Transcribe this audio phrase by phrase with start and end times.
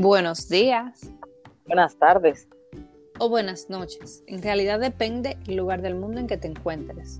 [0.00, 1.12] Buenos días.
[1.66, 2.48] Buenas tardes.
[3.18, 4.22] O buenas noches.
[4.28, 7.18] En realidad depende el lugar del mundo en que te encuentres.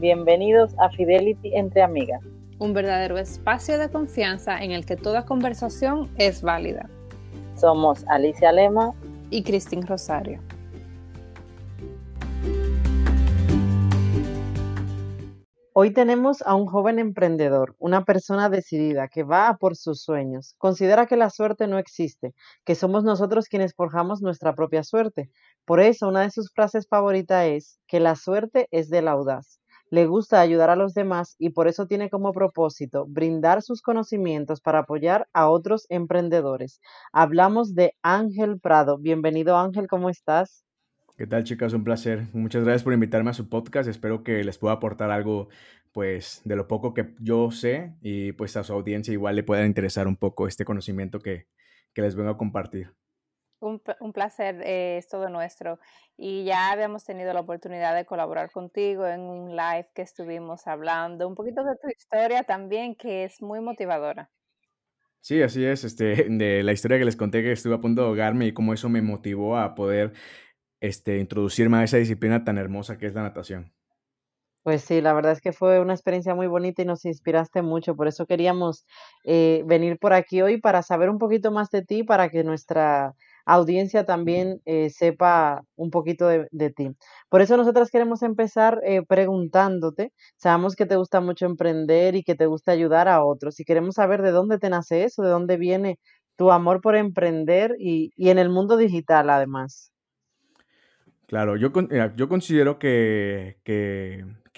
[0.00, 2.20] Bienvenidos a Fidelity entre amigas.
[2.58, 6.90] Un verdadero espacio de confianza en el que toda conversación es válida.
[7.54, 8.94] Somos Alicia Lema
[9.30, 10.40] y Cristín Rosario.
[15.74, 20.54] Hoy tenemos a un joven emprendedor, una persona decidida que va por sus sueños.
[20.58, 22.34] Considera que la suerte no existe,
[22.66, 25.30] que somos nosotros quienes forjamos nuestra propia suerte.
[25.64, 29.60] Por eso, una de sus frases favoritas es que la suerte es del audaz.
[29.88, 34.60] Le gusta ayudar a los demás y por eso tiene como propósito brindar sus conocimientos
[34.60, 36.82] para apoyar a otros emprendedores.
[37.12, 38.98] Hablamos de Ángel Prado.
[38.98, 40.64] Bienvenido Ángel, ¿cómo estás?
[41.16, 41.74] ¿Qué tal, chicas?
[41.74, 42.24] Un placer.
[42.32, 43.86] Muchas gracias por invitarme a su podcast.
[43.88, 45.48] Espero que les pueda aportar algo,
[45.92, 49.66] pues, de lo poco que yo sé y pues a su audiencia igual le pueda
[49.66, 51.46] interesar un poco este conocimiento que,
[51.94, 52.94] les vengo a compartir.
[53.60, 53.78] Un,
[54.12, 55.78] placer eh, es todo nuestro.
[56.16, 61.28] Y ya habíamos tenido la oportunidad de colaborar contigo en un live que estuvimos hablando
[61.28, 64.30] un poquito de tu historia también, que es muy motivadora.
[65.20, 65.84] Sí, así es.
[65.84, 68.72] Este, de la historia que les conté que estuve a punto de ahogarme y cómo
[68.72, 70.14] eso me motivó a poder
[70.82, 73.72] este, introducirme a esa disciplina tan hermosa que es la natación.
[74.64, 77.96] Pues sí, la verdad es que fue una experiencia muy bonita y nos inspiraste mucho.
[77.96, 78.84] Por eso queríamos
[79.24, 83.14] eh, venir por aquí hoy para saber un poquito más de ti, para que nuestra
[83.44, 86.90] audiencia también eh, sepa un poquito de, ti.
[87.28, 90.12] Por eso nosotras queremos empezar eh, preguntándote.
[90.36, 93.58] Sabemos que te gusta mucho emprender y que te gusta ayudar a otros.
[93.60, 95.98] Y queremos saber de dónde te nace eso, de dónde viene
[96.36, 99.91] tu amor por emprender y, y en el mundo digital además.
[101.32, 101.72] Claro, yo,
[102.14, 103.56] yo considero que,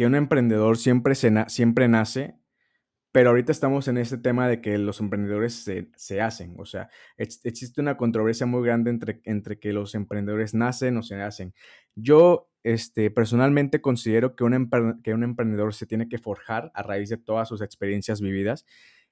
[0.01, 2.35] un emprendedor siempre, se siempre nace,
[3.13, 6.57] pero ahorita estamos en este tema de que los emprendedores se, hacen.
[6.59, 11.23] O sea, existe una controversia muy grande entre, entre que los emprendedores nacen o se
[11.23, 11.55] hacen.
[11.95, 14.69] Yo este, personalmente considero que un,
[15.05, 18.67] que un emprendedor se tiene que forjar a raíz de todas sus experiencias vividas.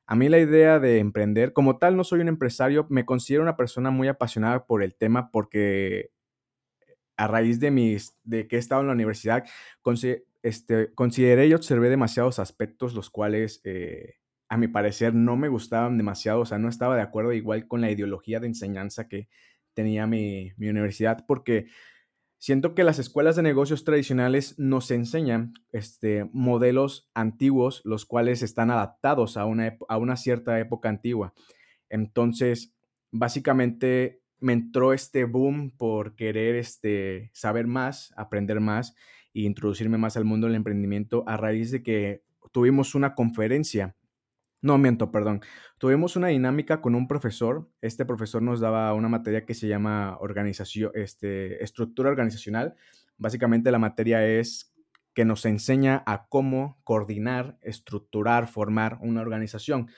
[0.04, 3.56] A mí la idea de emprender, como tal, no soy un empresario, me considero una
[3.56, 6.10] persona muy apasionada por el tema porque
[7.16, 9.44] a raíz de, mis, de que he estado en la universidad,
[10.42, 14.16] este, consideré y observé demasiados aspectos los cuales, eh,
[14.48, 17.80] a mi parecer, no me gustaban demasiado, o sea, no estaba de acuerdo igual con
[17.80, 19.28] la ideología de enseñanza que
[19.74, 21.68] tenía mi, universidad, porque
[22.38, 28.70] siento que las escuelas de negocios tradicionales nos enseñan este, modelos antiguos, los cuales están
[28.70, 31.32] adaptados a una, a una cierta época antigua.
[31.88, 32.74] Entonces,
[33.10, 38.94] básicamente me entró este boom por querer este, saber más, aprender más
[39.32, 43.97] e introducirme más al mundo del emprendimiento a raíz de que tuvimos una conferencia.
[44.60, 45.41] No, miento, perdón.
[45.78, 47.69] Tuvimos una dinámica con un profesor.
[47.81, 52.75] Este profesor nos daba una materia que se llama organización, este, estructura organizacional.
[53.16, 54.72] Básicamente la materia es
[55.14, 59.88] que nos enseña a cómo coordinar, estructurar, formar una organización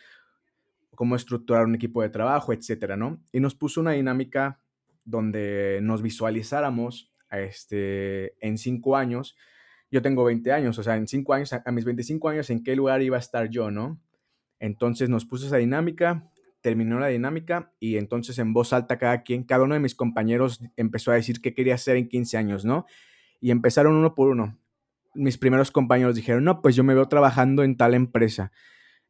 [0.94, 3.22] cómo estructurar un equipo de trabajo, etcétera, ¿no?
[3.32, 4.60] Y nos puso una dinámica
[5.04, 9.36] donde nos visualizáramos este, en cinco años.
[9.90, 12.74] Yo tengo 20 años, o sea, en cinco años, a, mis 25 años, ¿en qué
[12.74, 14.00] lugar iba a estar yo, no?
[14.58, 19.44] Entonces nos puso esa dinámica, terminó la dinámica y entonces en voz alta cada quien,
[19.44, 22.86] cada uno de mis compañeros empezó a decir qué quería hacer en 15 años, ¿no?
[23.40, 24.58] Y empezaron uno por uno.
[25.14, 28.50] Mis primeros compañeros dijeron, no, pues yo me veo trabajando en tal empresa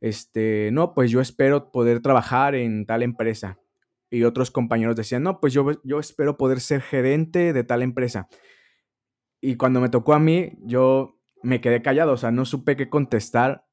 [0.05, 3.59] este, no, pues yo espero poder trabajar en tal empresa.
[4.11, 8.29] Y otros compañeros decían, no, pues yo, yo espero poder ser gerente de tal empresa.
[9.41, 12.91] Y cuando me tocó a mí, yo me quedé callado, o sea, no supe qué
[12.91, 13.65] contestar.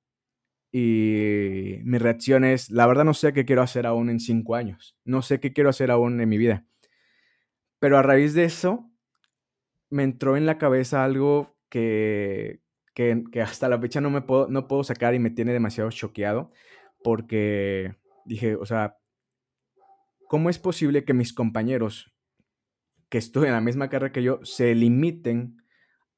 [0.71, 4.97] Y mi reacción es, la verdad no sé qué quiero hacer aún en cinco años.
[5.03, 6.65] No sé qué quiero hacer aún en mi vida.
[7.79, 8.89] Pero a raíz de eso,
[9.89, 12.61] me entró en la cabeza algo que,
[12.93, 16.51] que, hasta la fecha no me puedo, no puedo sacar y me tiene demasiado choqueado
[17.03, 17.95] porque
[18.25, 18.97] dije, o sea,
[20.27, 22.13] ¿cómo es posible que mis compañeros
[23.09, 25.57] que estudian la misma carrera que yo se limiten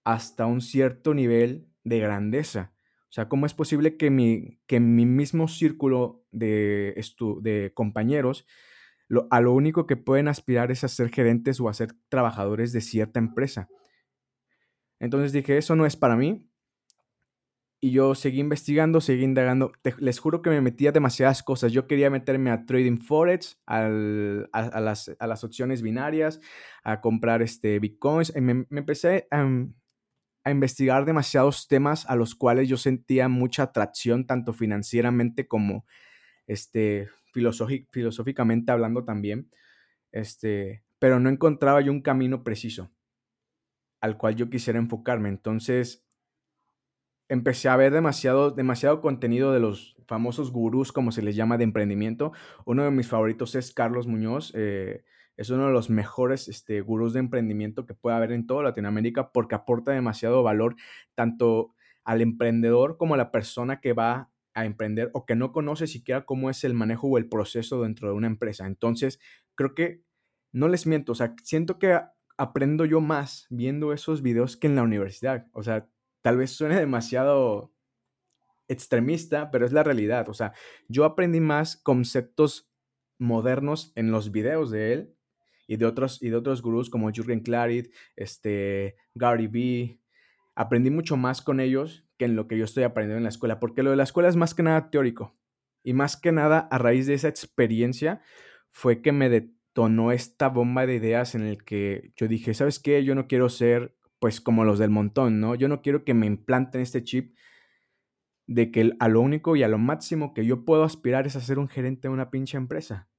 [0.04, 2.74] hasta un cierto nivel de grandeza?
[3.04, 7.00] O sea, ¿cómo es posible que mi, que mi mismo círculo de,
[7.42, 8.48] de compañeros
[9.30, 12.82] a lo único que pueden aspirar es a ser gerentes o a ser trabajadores de
[12.82, 13.70] cierta empresa?
[15.00, 16.50] Entonces dije, eso no es para mí,
[17.84, 19.74] y yo seguí investigando, seguí indagando.
[19.98, 21.74] les juro que me metía demasiadas cosas.
[21.74, 26.40] Yo quería meterme a trading forex, a, las, opciones binarias,
[26.86, 28.32] a comprar este, bitcoins.
[28.38, 29.46] Y me, empecé a,
[30.50, 35.86] investigar demasiados temas a los cuales yo sentía mucha atracción, tanto financieramente como
[36.48, 39.52] este, filosóficamente hablando también,
[40.14, 42.94] este, pero no encontraba yo un camino preciso
[44.00, 45.28] al cual yo quisiera enfocarme.
[45.28, 46.03] Entonces,
[47.34, 51.64] empecé a ver demasiado, demasiado contenido de los famosos gurús, como se les llama, de
[51.64, 52.32] emprendimiento.
[52.66, 54.52] Uno de mis favoritos es Carlos Muñoz.
[54.56, 55.04] Eh,
[55.36, 59.32] es uno de los mejores este, gurús de emprendimiento que puede haber en toda Latinoamérica
[59.32, 60.76] porque aporta demasiado valor
[61.16, 65.88] tanto al emprendedor como a la persona que va a emprender o que no conoce
[65.88, 68.68] siquiera cómo es el manejo o el proceso dentro de una empresa.
[68.68, 69.20] Entonces,
[69.56, 70.04] creo que
[70.52, 72.00] no les miento, o sea, siento que
[72.38, 75.48] aprendo yo más viendo esos videos que en la universidad.
[75.54, 75.90] O sea,
[76.24, 77.72] tal vez suene demasiado
[78.68, 80.30] extremista, pero es la realidad.
[80.30, 80.54] O sea,
[80.88, 82.72] yo aprendí más conceptos
[83.20, 85.16] modernos en los videos de él
[85.68, 90.02] y de otros, y de otros gurús como Jürgen Klarit, este, Gary Vee.
[90.56, 93.60] Aprendí mucho más con ellos que en lo que yo estoy aprendiendo en la escuela,
[93.60, 95.38] porque lo de la escuela es más que nada teórico.
[95.84, 98.22] Y más que nada, a raíz de esa experiencia,
[98.72, 103.04] fue que me detonó esta bomba de ideas en el que yo dije, ¿sabes qué?
[103.04, 105.54] Yo no quiero ser pues como los del montón, ¿no?
[105.54, 107.36] Yo no quiero que me implanten este chip
[108.48, 111.42] de que a lo único y a lo máximo que yo puedo aspirar es a
[111.42, 113.10] ser un gerente de una pinche empresa.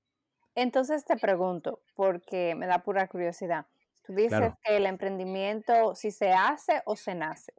[0.54, 3.66] Entonces te pregunto, porque me da pura curiosidad.
[4.06, 7.52] Tú dices que el emprendimiento si se hace o se nace.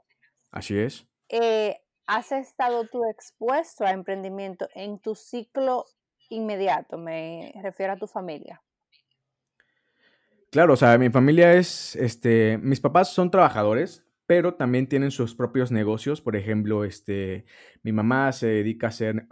[0.49, 1.07] Así es.
[1.29, 5.85] Eh, ¿Has estado tú expuesto a emprendimiento en tu ciclo
[6.29, 6.97] inmediato?
[6.97, 8.59] Me refiero a tu familia.
[10.55, 15.35] Claro, o sea, mi familia es, este, mis papás son trabajadores, pero también tienen sus
[15.35, 16.21] propios negocios.
[16.21, 17.43] Por ejemplo, este,
[17.83, 19.27] mi mamá se dedica a hacer,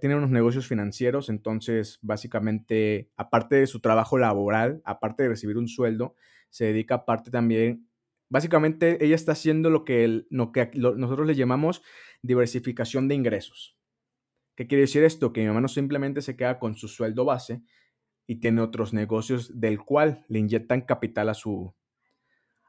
[0.00, 5.68] tiene unos negocios financieros, entonces básicamente, aparte de su trabajo laboral, aparte de recibir un
[5.68, 6.16] sueldo,
[6.50, 7.88] se dedica aparte también,
[8.28, 11.82] básicamente ella está haciendo lo que, lo que nosotros le llamamos
[12.20, 13.78] diversificación de ingresos.
[14.56, 15.32] ¿Qué quiere decir esto?
[15.32, 17.62] Que mi mamá no simplemente se queda con su sueldo base,
[18.26, 21.74] y tiene otros negocios del cual le inyectan capital a su,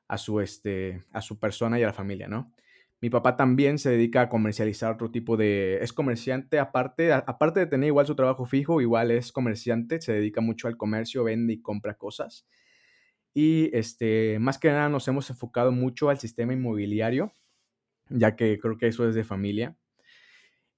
[0.07, 2.53] a su, este, a su persona y a la familia, ¿no?
[3.01, 5.79] Mi papá también se dedica a comercializar otro tipo de...
[5.81, 10.41] Es comerciante aparte, aparte de tener igual su trabajo fijo, igual es comerciante, se dedica
[10.41, 12.47] mucho al comercio, vende y compra cosas.
[13.33, 17.33] Y este, más que nada nos hemos enfocado mucho al sistema inmobiliario,
[18.09, 19.77] ya que creo que eso es de familia.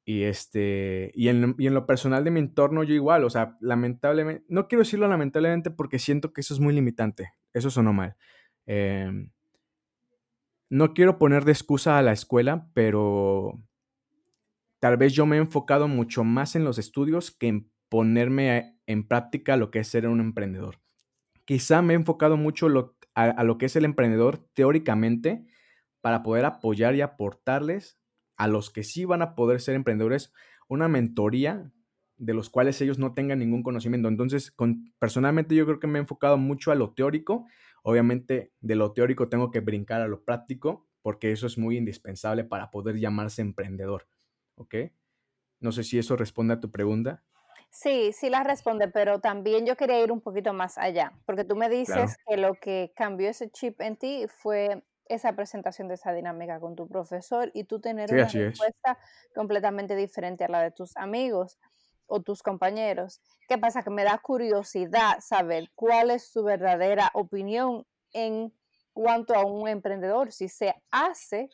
[0.09, 3.57] Y, este, y en, y, en, lo personal de mi entorno, yo igual, o sea,
[3.59, 8.15] lamentablemente, no quiero decirlo lamentablemente porque siento que eso es muy limitante, eso sonó mal.
[8.65, 9.31] Em,
[10.69, 13.61] no quiero poner de excusa a la escuela, pero
[14.79, 19.05] tal vez yo me he enfocado mucho más en los estudios que en ponerme en
[19.09, 20.79] práctica lo que es ser un emprendedor.
[21.43, 22.67] Quizá me he enfocado mucho
[23.13, 25.45] a lo que es el emprendedor teóricamente
[25.99, 27.99] para poder apoyar y aportarles
[28.37, 30.31] a los que sí van a poder ser emprendedores
[30.69, 31.71] una mentoría
[32.17, 34.07] de los cuales ellos no tengan ningún conocimiento.
[34.07, 37.45] Entonces, con, personalmente yo creo que me he enfocado mucho a lo teórico.
[37.83, 42.43] Obviamente, de lo teórico tengo que brincar a lo práctico, porque eso es muy indispensable
[42.43, 44.07] para poder llamarse emprendedor.
[44.55, 44.75] ¿Ok?
[45.59, 47.23] No sé si eso responde a tu pregunta.
[47.69, 51.55] Sí, sí la responde, pero también yo quería ir un poquito más allá, porque tú
[51.55, 56.13] me dices que lo que cambió ese chip en ti fue esa presentación de esa
[56.13, 58.97] dinámica con tu profesor y tú tener una respuesta
[59.33, 61.57] completamente diferente a la de tus amigos
[62.05, 63.21] o tus compañeros.
[63.47, 63.83] ¿Qué pasa?
[63.83, 68.53] Que me da curiosidad saber cuál es su verdadera opinión en
[68.93, 71.49] cuanto a un emprendedor, si se hace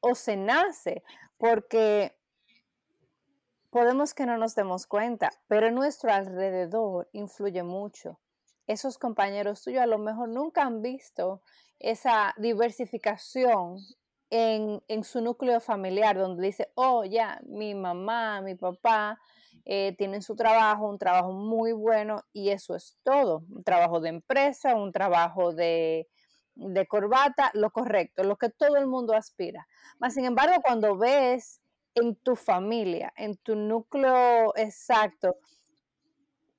[0.00, 1.02] o se nace,
[1.36, 2.16] porque
[3.70, 8.18] podemos que no nos demos cuenta, pero nuestro alrededor influye mucho.
[8.68, 11.42] Esos compañeros tuyos a lo mejor nunca han visto
[11.80, 13.78] esa diversificación
[14.30, 19.18] en, su núcleo familiar, donde dice, oh, ya, mi mamá, mi papá
[19.64, 24.10] eh, tienen su trabajo, un trabajo muy bueno y eso es todo, un trabajo de
[24.10, 26.06] empresa, un trabajo de,
[26.54, 29.66] de corbata, lo correcto, lo que todo el mundo aspira.
[29.98, 31.62] Mas, sin embargo, cuando ves
[31.94, 35.36] en tu familia, en tu núcleo exacto,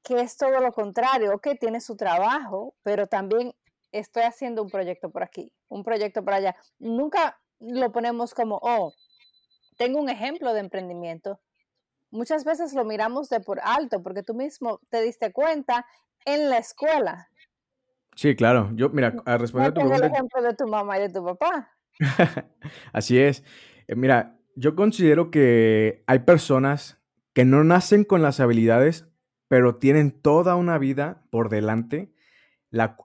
[0.03, 3.53] que es todo lo contrario, que tiene su trabajo, pero también
[3.91, 6.55] estoy haciendo un proyecto por aquí, un proyecto por allá.
[6.79, 8.93] Nunca lo ponemos como, oh,
[9.77, 11.39] tengo un ejemplo de emprendimiento.
[12.11, 15.85] Muchas veces lo miramos de por alto porque tú mismo te diste cuenta
[16.25, 17.29] en la escuela.
[18.15, 18.71] Sí, claro.
[18.73, 20.05] Yo, mira, a responder a tu pregunta.
[20.05, 21.71] el ejemplo de tu mamá y de tu papá.
[22.93, 23.43] Así es.
[23.87, 27.01] Eh, mira, yo considero que hay personas
[27.33, 29.08] que no nacen con las habilidades,
[29.49, 32.13] pero tienen toda una vida por delante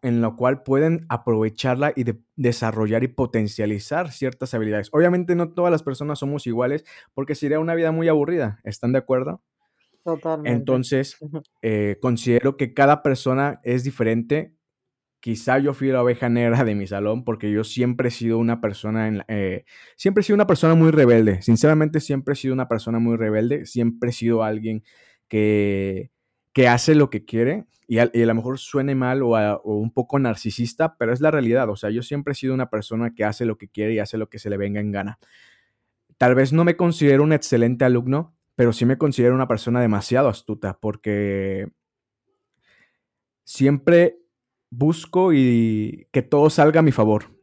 [0.02, 2.04] en la cual pueden aprovecharla y
[2.36, 4.90] desarrollar y potencializar ciertas habilidades.
[4.92, 6.84] Obviamente no todas las personas somos iguales
[7.14, 9.42] porque sería una vida muy aburrida, ¿están de acuerdo?
[10.04, 10.50] Totalmente.
[10.50, 11.16] Entonces,
[11.62, 14.54] eh, considero que cada persona es diferente.
[15.20, 18.60] Quizá yo fui la oveja negra de mi salón porque yo siempre he sido una
[18.60, 19.64] persona, en eh,
[19.96, 21.40] siempre he sido una persona muy rebelde.
[21.40, 23.64] Sinceramente, siempre he sido una persona muy rebelde.
[23.64, 24.84] Siempre he sido alguien
[25.26, 26.10] que,
[26.54, 30.18] que hace lo que quiere y a, lo mejor suene mal o, o, un poco
[30.18, 31.68] narcisista, pero es la realidad.
[31.68, 34.16] O sea, yo siempre he sido una persona que hace lo que quiere y hace
[34.16, 35.18] lo que se le venga en gana.
[36.16, 40.28] Tal vez no me considero un excelente alumno, pero sí me considero una persona demasiado
[40.28, 41.68] astuta porque
[43.42, 44.20] siempre
[44.70, 47.36] busco y que todo salga a mi favor.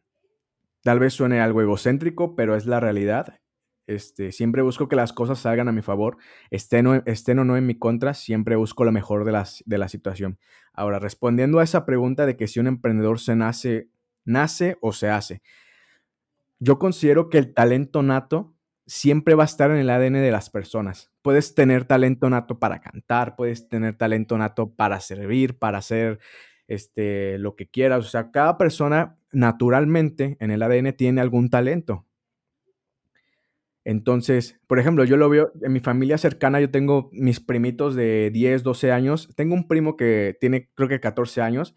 [0.83, 3.40] Tal vez suene algo egocéntrico, pero es la realidad.
[3.87, 6.17] Este, siempre busco que las cosas salgan a mi favor,
[6.49, 9.77] estén o, estén o no en mi contra, siempre busco lo mejor de, las, de
[9.77, 10.39] la situación.
[10.73, 13.89] Ahora, respondiendo a esa pregunta de que si un emprendedor se nace,
[14.23, 15.41] nace o se hace,
[16.59, 20.49] yo considero que el talento nato siempre va a estar en el ADN de las
[20.49, 21.11] personas.
[21.21, 26.19] Puedes tener talento nato para cantar, puedes tener talento nato para servir, para hacer
[26.67, 28.05] este, lo que quieras.
[28.05, 32.05] O sea, cada persona naturalmente en el ADN tiene algún talento.
[33.83, 38.29] Entonces, por ejemplo, yo lo veo en mi familia cercana, yo tengo mis primitos de
[38.31, 39.29] 10, 12 años.
[39.35, 41.73] Tengo un primo que tiene creo que 14 años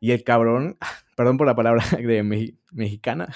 [0.00, 0.78] y el cabrón,
[1.16, 2.22] perdón por la palabra de
[2.72, 3.28] mexicana,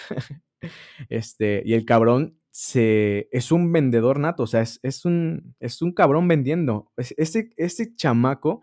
[1.08, 5.82] este, y el cabrón se, es un vendedor nato, o sea, es, es, un, es
[5.82, 6.90] un cabrón vendiendo.
[6.96, 8.62] Este, este chamaco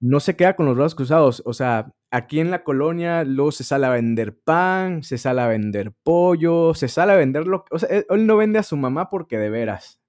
[0.00, 3.64] no se queda con los brazos cruzados, o sea, aquí en la colonia luego se
[3.64, 7.78] sale a vender pan, se sale a vender pollo, se sale a vender lo o
[7.78, 10.00] sea, él, no vende a su mamá porque de veras.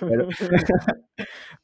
[0.00, 0.28] Pero,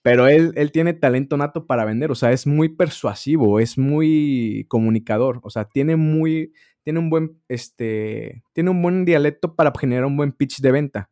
[0.03, 4.67] pero él, él, tiene talento nato para vender, o sea, es muy persuasivo, es muy
[4.69, 6.53] comunicador, o sea, tiene muy,
[6.85, 11.11] tiene un buen, este, tiene un buen dialecto para generar un buen pitch de venta.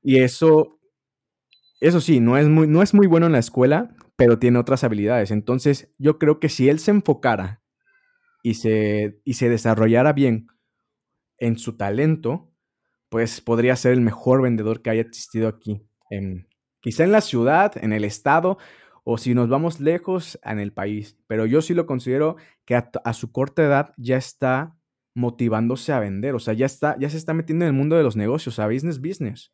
[0.00, 0.78] Y eso,
[1.80, 4.82] eso sí, no es muy, no es muy bueno en la escuela, pero tiene otras
[4.82, 5.30] habilidades.
[5.30, 7.62] Entonces, yo creo que si él se enfocara
[8.42, 10.48] y se, y se desarrollara bien
[11.38, 12.50] en su talento,
[13.10, 16.48] pues podría ser el mejor vendedor que haya existido aquí, en,
[16.80, 18.58] quizá en la ciudad, en el estado,
[19.04, 21.16] o si nos vamos lejos en el país.
[21.28, 22.34] Pero yo sí lo considero
[22.64, 24.74] que a, su corta edad ya está
[25.14, 28.02] motivándose a vender, o sea, ya está, ya se está metiendo en el mundo de
[28.02, 29.52] los negocios, a business business.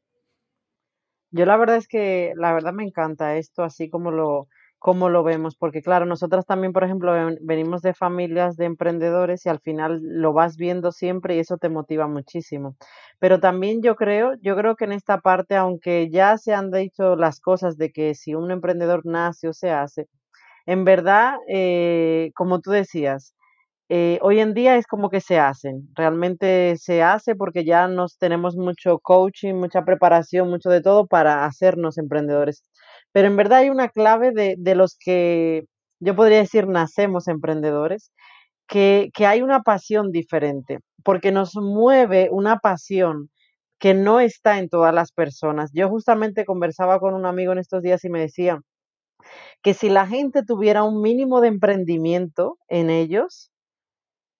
[1.32, 4.48] Yo la verdad es que la verdad me encanta esto así como lo
[4.84, 9.48] como lo vemos, porque claro, nosotras también, por ejemplo, venimos de familias de emprendedores y
[9.48, 12.76] al final lo vas viendo siempre y eso te motiva muchísimo.
[13.18, 17.16] Pero también yo creo, yo creo que en esta parte, aunque ya se han dicho
[17.16, 20.06] las cosas de que si un emprendedor nace o se hace,
[20.66, 23.34] en verdad, eh, como tú decías,
[23.90, 28.18] eh, hoy en día es como que se hacen, realmente se hace porque ya nos
[28.18, 32.64] tenemos mucho coaching, mucha preparación, mucho de todo para hacernos emprendedores.
[33.14, 35.66] Pero en verdad hay una clave de, de los que
[36.00, 38.10] yo podría decir nacemos emprendedores,
[38.66, 43.30] que, que hay una pasión diferente, porque nos mueve una pasión
[43.78, 45.70] que no está en todas las personas.
[45.72, 48.60] Yo justamente conversaba con un amigo en estos días y me decía
[49.62, 53.52] que si la gente tuviera un mínimo de emprendimiento en ellos,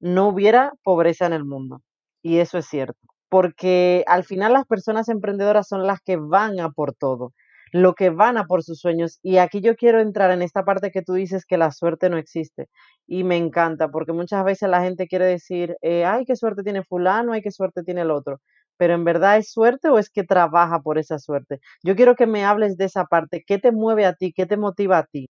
[0.01, 1.81] no hubiera pobreza en el mundo.
[2.23, 6.71] Y eso es cierto, porque al final las personas emprendedoras son las que van a
[6.71, 7.33] por todo
[7.73, 9.19] lo que van a por sus sueños.
[9.23, 12.19] Y aquí yo quiero entrar en esta parte que tú dices que la suerte no
[12.19, 12.69] existe.
[13.07, 16.83] Y me encanta, porque muchas veces la gente quiere decir, eh, ay, qué suerte tiene
[16.85, 18.41] fulano, ay, qué suerte tiene el otro.
[18.77, 21.61] Pero en verdad es suerte o es que trabaja por esa suerte.
[21.83, 23.45] Yo quiero que me hables de esa parte.
[23.47, 24.33] ¿Qué te mueve a ti?
[24.33, 25.29] ¿Qué te motiva a ti?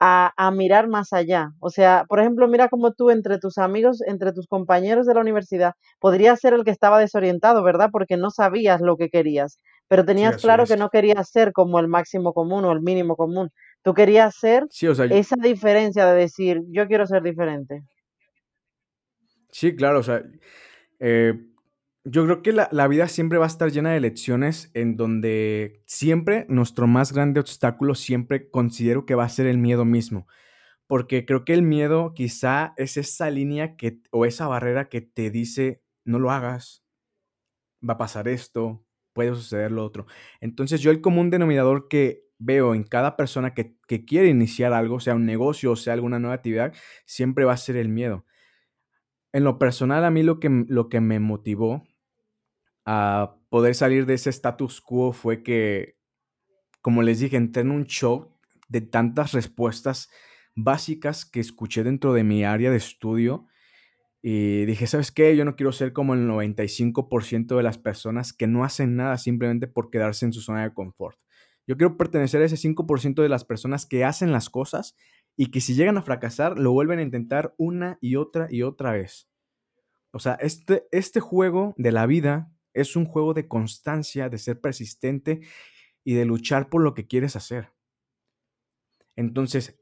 [0.00, 1.50] a, mirar más allá.
[1.60, 5.20] O sea, por ejemplo, mira como tú entre tus amigos, entre tus compañeros de la
[5.20, 7.90] universidad, podrías ser el que estaba desorientado, ¿verdad?
[7.92, 11.88] Porque no sabías lo que querías, pero tenías claro que no querías ser como el
[11.88, 13.50] máximo común o el mínimo común.
[13.82, 14.66] Tú querías ser
[15.10, 17.82] esa diferencia de decir, yo quiero ser diferente.
[19.50, 20.22] Sí, claro, o sea,
[20.98, 21.34] eh,
[22.08, 26.46] yo creo que la, vida siempre va a estar llena de lecciones en donde siempre
[26.48, 30.28] nuestro más grande obstáculo siempre considero que va a ser el miedo mismo.
[30.86, 35.30] Porque creo que el miedo quizá es esa línea que, o esa barrera que te
[35.30, 36.84] dice, no lo hagas,
[37.88, 38.85] va a pasar esto,
[39.16, 40.06] puede suceder lo otro.
[40.42, 45.00] Entonces yo el común denominador que veo en cada persona que, que quiere iniciar algo,
[45.00, 46.74] sea un negocio o sea alguna nueva actividad,
[47.06, 48.26] siempre va a ser el miedo.
[49.32, 51.82] En lo personal, a mí lo que, lo que me motivó
[52.84, 55.96] a poder salir de ese status quo fue que,
[56.82, 58.36] como les dije, entré en un show
[58.68, 60.10] de tantas respuestas
[60.54, 63.46] básicas que escuché dentro de mi área de estudio
[64.22, 65.36] y dije, ¿sabes qué?
[65.36, 69.68] Yo no quiero ser como el 95% de las personas que no hacen nada simplemente
[69.68, 71.18] por quedarse en su zona de confort.
[71.66, 74.96] Yo quiero pertenecer a ese 5% de las personas que hacen las cosas
[75.36, 78.92] y que si llegan a fracasar, lo vuelven a intentar una y otra y otra
[78.92, 79.28] vez.
[80.12, 84.60] O sea, este, este juego de la vida es un juego de constancia, de ser
[84.60, 85.40] persistente
[86.04, 87.72] y de luchar por lo que quieres hacer.
[89.16, 89.78] Entonces,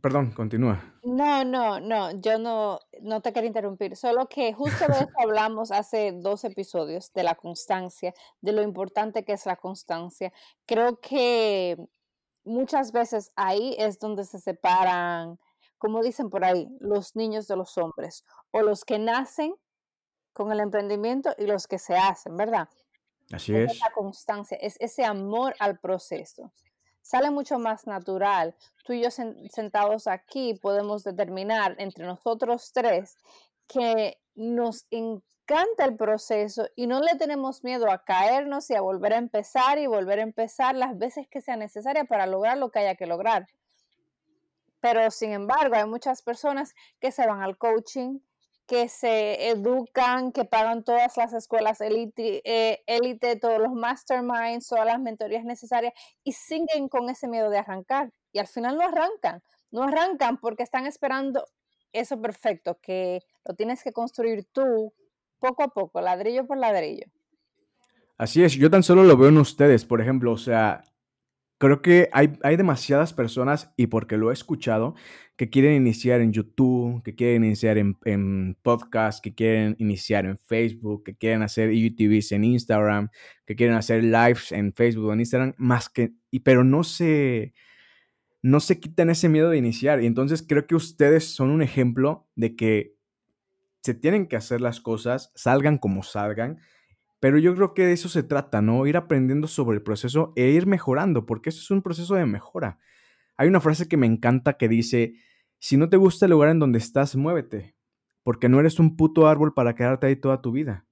[0.00, 0.82] perdón, continúa.
[1.02, 5.70] No, no, no, yo no, no te quiero interrumpir, solo que justo de eso hablamos
[5.70, 10.32] hace dos episodios, de la constancia, de lo importante que es la constancia.
[10.66, 11.76] Creo que
[12.44, 15.38] muchas veces ahí es donde se separan,
[15.78, 19.54] como dicen por ahí, los niños de los hombres, o los que nacen
[20.32, 22.68] con el emprendimiento y los que se hacen, ¿verdad?
[23.32, 23.78] Así es.
[23.78, 26.52] la constancia, es ese amor al proceso.
[27.02, 28.54] Sale mucho más natural.
[28.84, 33.16] Tú y yo sentados aquí podemos determinar entre nosotros tres
[33.66, 39.14] que nos encanta el proceso y no le tenemos miedo a caernos y a volver
[39.14, 42.80] a empezar y volver a empezar las veces que sea necesaria para lograr lo que
[42.80, 43.46] haya que lograr.
[44.80, 48.20] Pero sin embargo, hay muchas personas que se van al coaching,
[48.70, 52.84] que se educan, que pagan todas las escuelas élite, eh,
[53.40, 58.12] todos los masterminds, todas las mentorías necesarias y siguen con ese miedo de arrancar.
[58.30, 61.44] Y al final no arrancan, no arrancan porque están esperando
[61.92, 64.94] eso perfecto, que lo tienes que construir tú
[65.40, 67.06] poco a poco, ladrillo por ladrillo.
[68.18, 70.84] Así es, yo tan solo lo veo en ustedes, por ejemplo, o sea,
[71.60, 74.94] creo que hay, hay demasiadas personas, y porque lo he escuchado,
[75.36, 80.38] que quieren iniciar en YouTube, que quieren iniciar en, en podcast, que quieren iniciar en
[80.38, 83.10] Facebook, que quieren hacer UTVs en Instagram,
[83.44, 87.52] que quieren hacer lives en Facebook o en Instagram, más que, pero no se,
[88.40, 90.02] no se quitan ese miedo de iniciar.
[90.02, 92.94] Y entonces creo que ustedes son un ejemplo de que
[93.82, 96.58] se tienen que hacer las cosas, salgan como salgan,
[97.20, 98.86] pero yo creo que de eso se trata, ¿no?
[98.86, 102.78] Ir aprendiendo sobre el proceso e ir mejorando, porque eso es un proceso de mejora.
[103.36, 105.14] Hay una frase que me encanta que dice,
[105.58, 107.76] si no te gusta el lugar en donde estás, muévete,
[108.22, 110.86] porque no eres un puto árbol para quedarte ahí toda tu vida.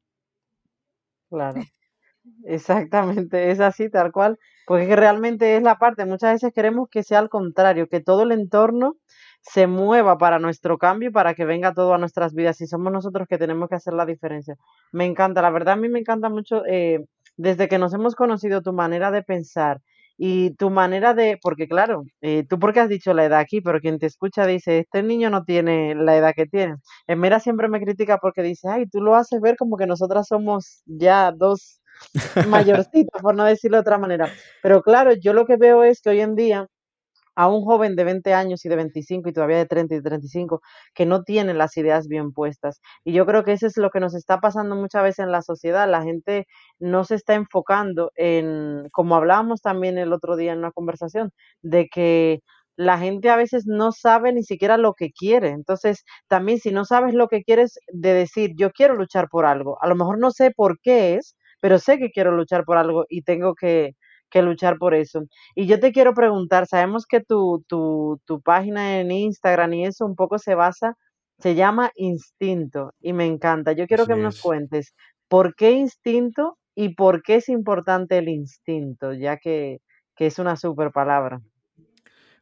[1.30, 1.62] Claro,
[2.44, 7.18] exactamente, es así, tal cual, porque realmente es la parte, muchas veces queremos que sea
[7.20, 8.96] al contrario, que todo el entorno
[9.42, 12.92] se mueva para nuestro cambio y para que venga todo a nuestras vidas y somos
[12.92, 14.56] nosotros que tenemos que hacer la diferencia.
[14.92, 17.04] Me encanta, la verdad a mí me encanta mucho eh,
[17.36, 19.80] desde que nos hemos conocido tu manera de pensar
[20.18, 23.80] y tu manera de, porque claro, eh, tú porque has dicho la edad aquí, pero
[23.80, 26.76] quien te escucha dice, este niño no tiene la edad que tiene.
[27.06, 30.26] En Mera siempre me critica porque dice, ay, tú lo haces ver como que nosotras
[30.26, 31.80] somos ya dos
[32.48, 34.30] mayorcitos, por no decirlo de otra manera.
[34.62, 36.66] Pero claro, yo lo que veo es que hoy en día
[37.38, 40.60] a un joven de 20 años y de 25 y todavía de 30 y 35
[40.92, 42.80] que no tiene las ideas bien puestas.
[43.04, 45.42] Y yo creo que eso es lo que nos está pasando muchas veces en la
[45.42, 45.88] sociedad.
[45.88, 46.46] La gente
[46.80, 51.30] no se está enfocando en, como hablábamos también el otro día en una conversación,
[51.62, 52.40] de que
[52.76, 55.50] la gente a veces no sabe ni siquiera lo que quiere.
[55.50, 59.78] Entonces, también si no sabes lo que quieres, de decir, yo quiero luchar por algo,
[59.82, 63.04] a lo mejor no sé por qué es, pero sé que quiero luchar por algo
[63.08, 63.94] y tengo que,
[64.30, 65.22] que luchar por eso.
[65.54, 70.06] Y yo te quiero preguntar, sabemos que tu, tu, tu página en Instagram y eso
[70.06, 70.96] un poco se basa,
[71.38, 73.72] se llama Instinto y me encanta.
[73.72, 74.94] Yo quiero que nos cuentes
[75.28, 79.80] por qué instinto y por qué es importante el instinto, ya que,
[80.16, 81.40] que es una super palabra.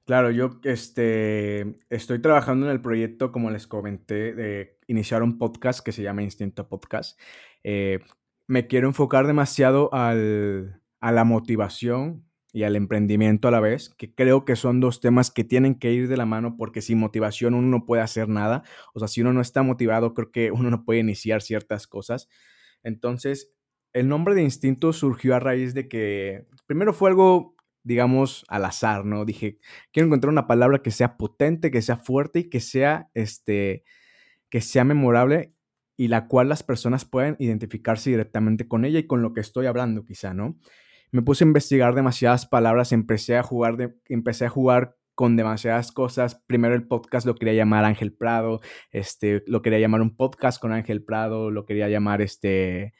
[0.06, 5.80] Claro, yo este, estoy trabajando en el proyecto, como les comenté, de iniciar un podcast
[5.84, 7.18] que se llama Instinto Podcast.
[7.64, 7.98] Eh,
[8.46, 14.14] me quiero enfocar demasiado al, a la motivación y al emprendimiento a la vez, que
[14.14, 17.52] creo que son dos temas que tienen que ir de la mano porque sin motivación
[17.52, 18.62] uno no puede hacer nada.
[18.94, 22.28] O sea, si uno no está motivado, creo que uno no puede iniciar ciertas cosas.
[22.82, 23.52] Entonces,
[23.92, 29.04] el nombre de Instinto surgió a raíz de que primero fue algo, digamos, al azar,
[29.04, 29.24] ¿no?
[29.26, 29.58] Dije,
[29.92, 33.84] quiero encontrar una palabra que sea potente, que sea fuerte y que sea, este,
[34.48, 35.52] que sea memorable
[35.96, 39.66] y la cual las personas pueden identificarse directamente con ella y con lo que estoy
[39.66, 40.58] hablando, quizá, ¿no?
[41.10, 46.42] Me puse a investigar demasiadas palabras, empecé a jugar, empecé a jugar con demasiadas cosas.
[46.46, 50.72] Primero el podcast lo quería llamar Ángel Prado, este, lo quería llamar un podcast con
[50.72, 52.92] Ángel Prado, lo quería llamar este,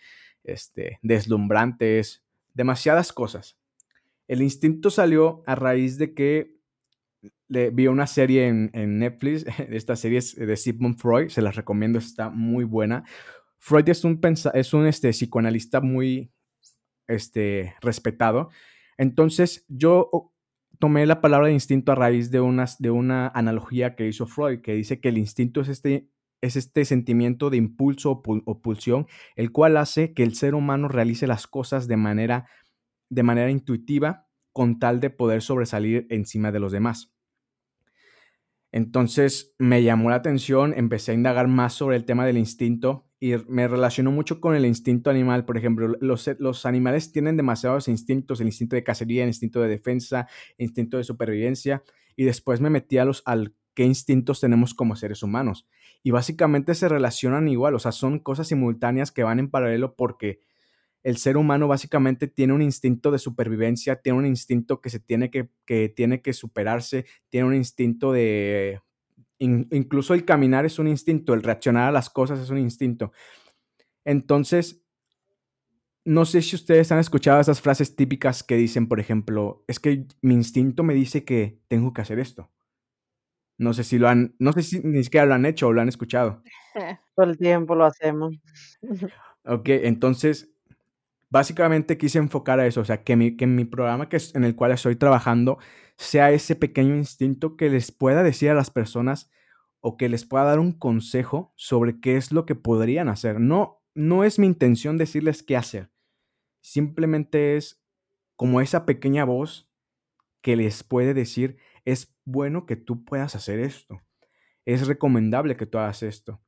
[0.42, 3.58] este, Deslumbrantes, demasiadas cosas.
[4.28, 6.56] El instinto salió a raíz de que
[7.48, 11.54] le, vi una serie en, en Netflix, esta serie es de Sigmund Freud, se las
[11.54, 13.04] recomiendo, está muy buena.
[13.58, 14.20] Freud es un,
[14.54, 16.30] es un este, psicoanalista muy,
[17.08, 18.50] este, respetado.
[18.98, 20.32] Entonces yo
[20.78, 24.60] tomé la palabra de instinto a raíz de, unas, de una analogía que hizo Freud,
[24.60, 26.10] que dice que el instinto es este,
[26.42, 31.26] es este sentimiento de impulso o, pulsión, el cual hace que el ser humano realice
[31.26, 32.48] las cosas de manera,
[33.10, 37.15] de manera intuitiva con tal de poder sobresalir encima de los demás.
[38.72, 43.34] Entonces me llamó la atención, empecé a indagar más sobre el tema del instinto y
[43.48, 45.44] me relacionó mucho con el instinto animal.
[45.44, 50.28] Por ejemplo, los, animales tienen demasiados instintos, el instinto de cacería, el instinto de defensa,
[50.58, 51.82] el instinto de supervivencia.
[52.16, 55.66] Y después me metí a los, al qué instintos tenemos como seres humanos.
[56.02, 60.40] Y básicamente se relacionan igual, o sea, son cosas simultáneas que van en paralelo porque
[61.06, 65.30] el ser humano básicamente tiene un instinto de supervivencia, tiene un instinto que se tiene
[65.30, 68.80] que, que tiene que superarse, tiene un instinto de...
[69.38, 73.12] incluso el caminar es un instinto, el reaccionar a las cosas es un instinto.
[74.04, 74.82] Entonces,
[76.04, 80.08] no sé si ustedes han escuchado esas frases típicas que dicen, por ejemplo, es que
[80.22, 82.50] mi instinto me dice que tengo que hacer esto.
[83.58, 85.80] No sé si lo han, no sé si ni siquiera lo han hecho o lo
[85.80, 86.42] han escuchado.
[87.14, 88.34] Todo el tiempo lo hacemos.
[89.44, 90.55] Ok, entonces
[91.30, 94.54] básicamente quise enfocar a eso, o sea, que mi, que mi programa que en el
[94.54, 95.58] cual estoy trabajando
[95.96, 99.30] sea ese pequeño instinto que les pueda decir a las personas
[99.80, 103.40] o que les pueda dar un consejo sobre qué es lo que podrían hacer.
[103.40, 105.90] No, no es mi intención decirles qué hacer,
[106.60, 107.82] simplemente es
[108.36, 109.70] como esa pequeña voz
[110.42, 114.02] que les puede decir, es bueno que tú puedas hacer esto,
[114.64, 116.40] es recomendable que tú hagas esto.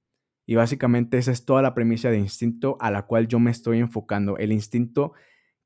[0.49, 3.81] Y básicamente esa es toda la premisa de instinto a la cual yo me estoy
[3.81, 5.13] enfocando, el instinto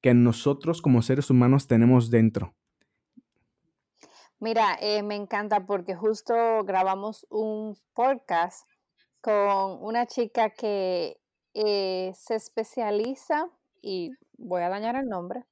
[0.00, 2.52] que nosotros como seres humanos tenemos dentro.
[4.40, 8.68] Mira, eh, me encanta porque justo grabamos un podcast
[9.20, 11.16] con una chica que
[11.54, 13.46] eh, se especializa,
[13.80, 15.44] y voy a dañar el nombre,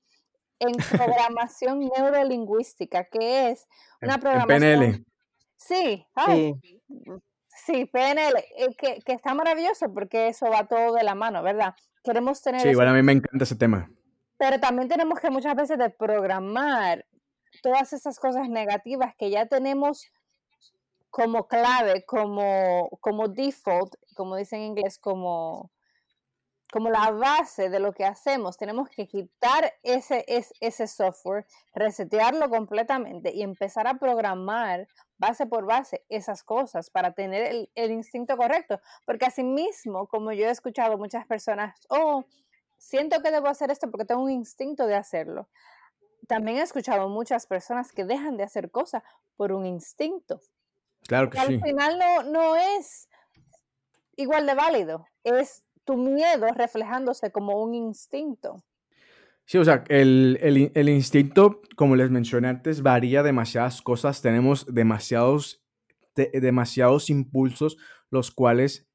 [0.59, 0.73] en
[1.31, 3.69] programación neurolingüística, que es
[4.03, 4.61] una programación...
[4.61, 5.05] PNL.
[5.57, 6.83] Sí, ay, sí.
[7.65, 11.75] Sí, PNL, eh, que, que, está maravilloso porque eso va todo de la mano, ¿verdad?
[12.03, 12.61] Queremos tener...
[12.61, 13.91] Sí, igual a mí me encanta ese tema.
[14.39, 17.05] Pero también tenemos que muchas veces de programar
[17.63, 20.11] todas esas cosas negativas que ya tenemos
[21.11, 25.71] como clave, como, como default, como dicen en inglés, como,
[26.71, 28.57] como la base de lo que hacemos.
[28.57, 34.87] Tenemos que quitar ese, ese, ese software, resetearlo completamente y empezar a programar
[35.19, 38.81] base por base esas cosas para tener el, instinto correcto.
[39.05, 42.25] Porque asimismo, como yo he escuchado muchas personas, oh,
[42.79, 45.49] siento que debo hacer esto porque tengo un instinto de hacerlo.
[46.29, 49.03] También he escuchado muchas personas que dejan de hacer cosas
[49.37, 50.41] por un instinto.
[51.07, 51.55] Claro que sí.
[51.55, 53.09] Al final no, no es
[54.17, 55.65] igual de válido, es
[55.97, 58.63] miedo reflejándose como un instinto.
[59.45, 60.39] Sí, o sea, el,
[60.75, 64.23] el, instinto, como les mencioné antes, varía demasiadas cosas.
[64.23, 65.65] Tenemos demasiados,
[66.15, 67.77] demasiados impulsos,
[68.11, 68.89] los cuales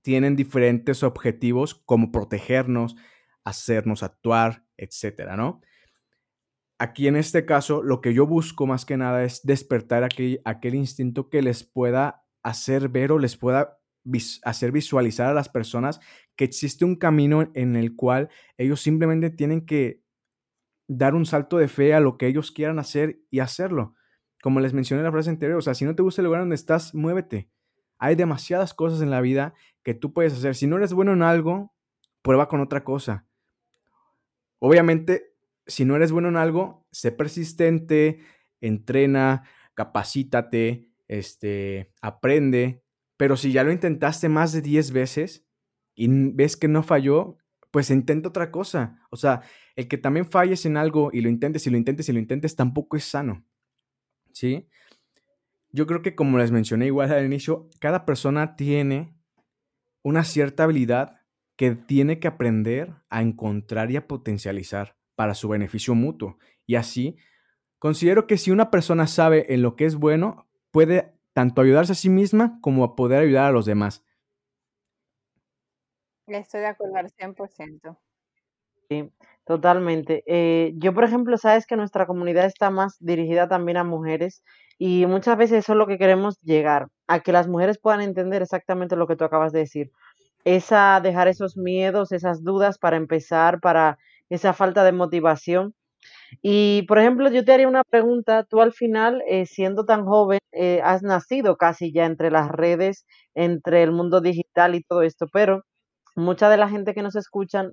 [0.00, 2.96] tienen diferentes objetivos, como protegernos,
[3.44, 5.60] hacernos actuar, etcétera, ¿no?
[6.78, 10.74] Aquí en este caso, lo que yo busco más que nada es despertar aquel, aquel
[10.74, 13.78] instinto que les pueda hacer ver o les pueda
[14.42, 16.00] hacer visualizar a las personas
[16.36, 20.02] que existe un camino en el cual ellos simplemente tienen que
[20.88, 23.94] dar un salto de fe a lo que ellos quieran hacer y hacerlo.
[24.42, 26.40] Como les mencioné en la frase anterior, o sea, si no te gusta el lugar
[26.40, 27.48] donde estás, muévete.
[27.98, 30.54] Hay demasiadas cosas en la vida que tú puedes hacer.
[30.54, 31.72] Si no eres bueno en algo,
[32.22, 33.26] prueba con otra cosa.
[34.58, 35.34] Obviamente,
[35.66, 38.20] si no eres bueno en algo, sé persistente,
[38.60, 42.82] entrena, capacítate, este, aprende,
[43.16, 45.46] pero si ya lo intentaste más de 10 veces
[45.94, 47.36] y ves que no falló,
[47.70, 49.00] pues intenta otra cosa.
[49.10, 49.42] O sea,
[49.76, 52.54] el que también falles en algo y lo intentes y lo intentes y lo intentes
[52.54, 53.44] tampoco es sano.
[54.32, 54.68] ¿Sí?
[55.70, 59.16] Yo creo que como les mencioné igual al inicio, cada persona tiene
[60.02, 61.20] una cierta habilidad
[61.56, 66.38] que tiene que aprender a encontrar y a potencializar para su beneficio mutuo.
[66.66, 67.16] Y así,
[67.78, 71.96] considero que si una persona sabe en lo que es bueno, puede tanto ayudarse a
[71.96, 74.04] sí misma como a poder ayudar a los demás.
[76.26, 78.00] Estoy de acuerdo al 100%.
[78.88, 79.10] Sí,
[79.46, 80.22] totalmente.
[80.26, 84.42] Eh, yo, por ejemplo, sabes que nuestra comunidad está más dirigida también a mujeres
[84.78, 88.42] y muchas veces eso es lo que queremos llegar, a que las mujeres puedan entender
[88.42, 89.90] exactamente lo que tú acabas de decir.
[90.44, 93.98] Esa, dejar esos miedos, esas dudas para empezar, para
[94.30, 95.74] esa falta de motivación
[96.42, 100.38] y, por ejemplo, yo te haría una pregunta, tú al final, eh, siendo tan joven,
[100.52, 105.26] eh, has nacido casi ya entre las redes, entre el mundo digital y todo esto,
[105.32, 105.62] pero
[106.14, 107.72] mucha de la gente que nos escuchan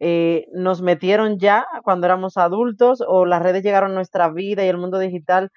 [0.00, 4.68] eh, nos metieron ya cuando éramos adultos o las redes llegaron a nuestra vida y
[4.68, 5.50] el mundo digital,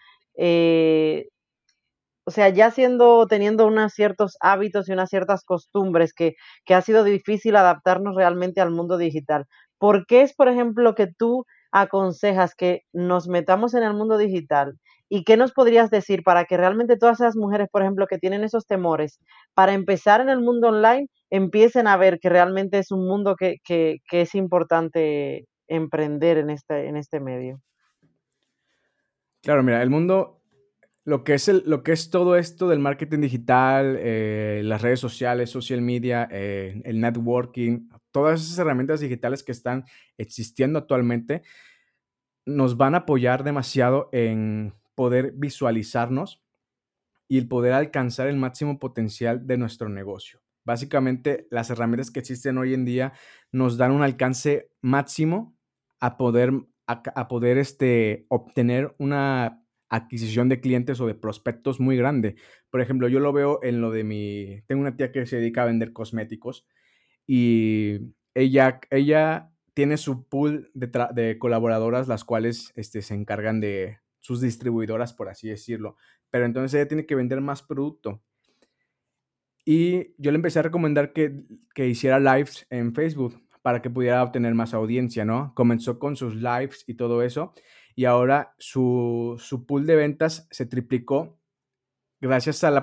[2.27, 6.35] o sea, ya siendo, teniendo unos ciertos hábitos y unas ciertas costumbres que,
[6.65, 9.45] que ha sido difícil adaptarnos realmente al mundo digital.
[9.77, 14.77] ¿Por qué es, por ejemplo, que tú aconsejas que nos metamos en el mundo digital?
[15.07, 18.43] ¿Y qué nos podrías decir para que realmente todas esas mujeres, por ejemplo, que tienen
[18.43, 19.19] esos temores,
[19.53, 23.57] para empezar en el mundo online, empiecen a ver que realmente es un mundo que,
[23.63, 27.61] que, es importante emprender en este, en este medio?
[29.41, 30.41] Claro, mira, el mundo,
[31.05, 34.99] lo que es, el, lo que es todo esto del marketing digital, eh, las redes
[34.99, 39.85] sociales, social media, eh, el networking, todas esas herramientas digitales que están
[40.17, 41.43] existiendo actualmente,
[42.45, 46.41] nos van a apoyar demasiado en poder visualizarnos
[47.27, 50.41] y el poder alcanzar el máximo potencial de nuestro negocio.
[50.67, 53.13] Básicamente, las herramientas que existen hoy en día
[53.53, 55.55] nos dan un alcance máximo
[56.01, 56.51] a poder,
[56.87, 62.35] a, poder este, obtener una adquisición de clientes o de prospectos muy grande.
[62.69, 65.63] Por ejemplo, yo lo veo en lo de mi, tengo una tía que se dedica
[65.63, 66.67] a vender cosméticos
[67.25, 67.99] y
[68.33, 74.41] ella, ella tiene su pool de, de colaboradoras, las cuales este, se encargan de sus
[74.41, 75.95] distribuidoras, por así decirlo.
[76.29, 78.21] Pero entonces ella tiene que vender más producto.
[79.69, 81.43] Y yo le empecé a recomendar que,
[81.75, 85.51] que hiciera lives en Facebook para que pudiera obtener más audiencia, ¿no?
[85.55, 87.53] Comenzó con sus lives y todo eso,
[87.93, 91.37] y ahora su, su pool de ventas se triplicó
[92.21, 92.77] gracias al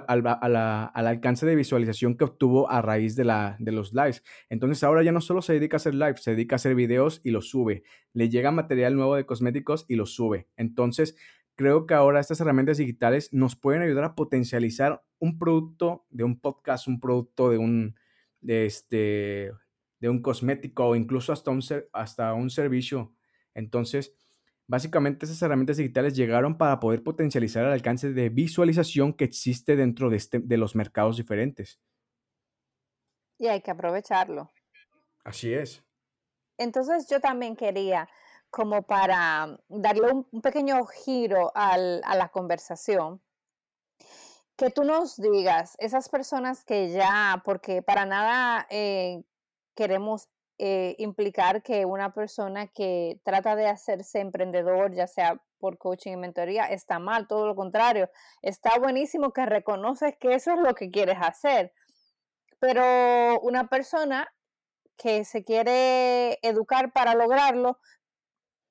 [0.94, 4.23] alcance de visualización que obtuvo a raíz de, la, de los lives.
[4.51, 7.23] Entonces ahora ya no solo se dedica a hacer lives, se dedica a hacer videos
[7.25, 7.83] y los sube.
[8.12, 10.49] Le llega material nuevo de cosméticos y los sube.
[10.59, 11.16] Entonces
[11.57, 16.40] creo que ahora estas herramientas digitales nos pueden ayudar a potencializar un producto de un
[16.40, 17.97] podcast, un producto de un,
[18.40, 19.53] de este,
[20.01, 21.62] de un cosmético o incluso hasta un,
[21.93, 23.14] hasta un servicio.
[23.55, 24.14] Entonces,
[24.67, 30.11] básicamente esas herramientas digitales llegaron para poder potencializar el alcance de visualización que existe dentro
[30.11, 31.81] de, este, de los mercados diferentes.
[33.38, 34.51] Y hay que aprovecharlo.
[35.25, 35.83] Así es.
[36.59, 38.09] Entonces yo también quería,
[38.55, 43.21] como para darle un, pequeño giro a la conversación,
[44.57, 49.25] que tú nos digas, esas personas que ya, porque para nada eh,
[49.75, 56.12] queremos eh, implicar que una persona que trata de hacerse emprendedor, ya sea por coaching
[56.12, 58.09] y mentoría, está mal, todo lo contrario.
[58.40, 61.73] Está buenísimo que reconoces que eso es lo que quieres hacer.
[62.61, 64.33] Pero una persona
[64.97, 67.81] que se quiere educar para lograrlo,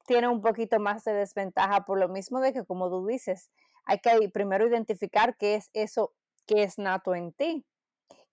[0.05, 3.51] tiene un poquito más de desventaja por lo mismo de que, como tú dices,
[3.85, 6.13] hay que primero identificar qué es eso
[6.45, 7.65] que es nato en ti.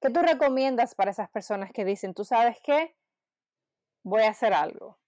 [0.00, 2.96] ¿Qué tú recomiendas para esas personas que dicen, tú sabes qué,
[4.02, 4.98] voy a hacer algo?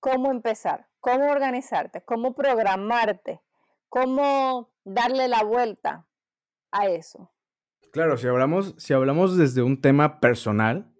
[0.00, 0.88] ¿Cómo empezar?
[1.00, 2.02] ¿Cómo organizarte?
[2.02, 3.40] ¿Cómo programarte?
[3.88, 6.06] ¿Cómo darle la vuelta
[6.72, 7.32] a eso?
[7.92, 10.92] Claro, si hablamos, si hablamos desde un tema personal,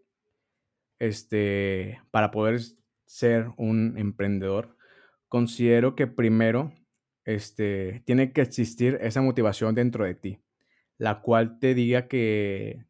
[0.98, 2.60] este, para poder
[3.10, 4.76] ser un emprendedor,
[5.28, 6.72] considero que primero
[7.24, 10.40] este, tiene que existir esa motivación dentro de ti
[11.00, 12.84] la cual te diga que,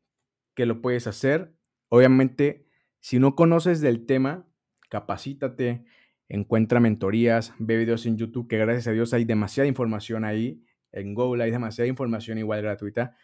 [0.57, 1.55] que lo puedes hacer.
[1.91, 2.67] Obviamente,
[2.99, 4.49] si no conoces del tema,
[4.89, 5.85] capacítate,
[6.29, 10.61] encuentra mentorías, ve videos en YouTube, que gracias a Dios hay demasiada información ahí.
[10.91, 13.17] En Google hay demasiada información igual gratuita.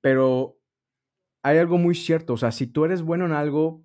[0.00, 0.58] Pero
[1.44, 3.84] hay algo muy cierto, o sea, si tú eres bueno en algo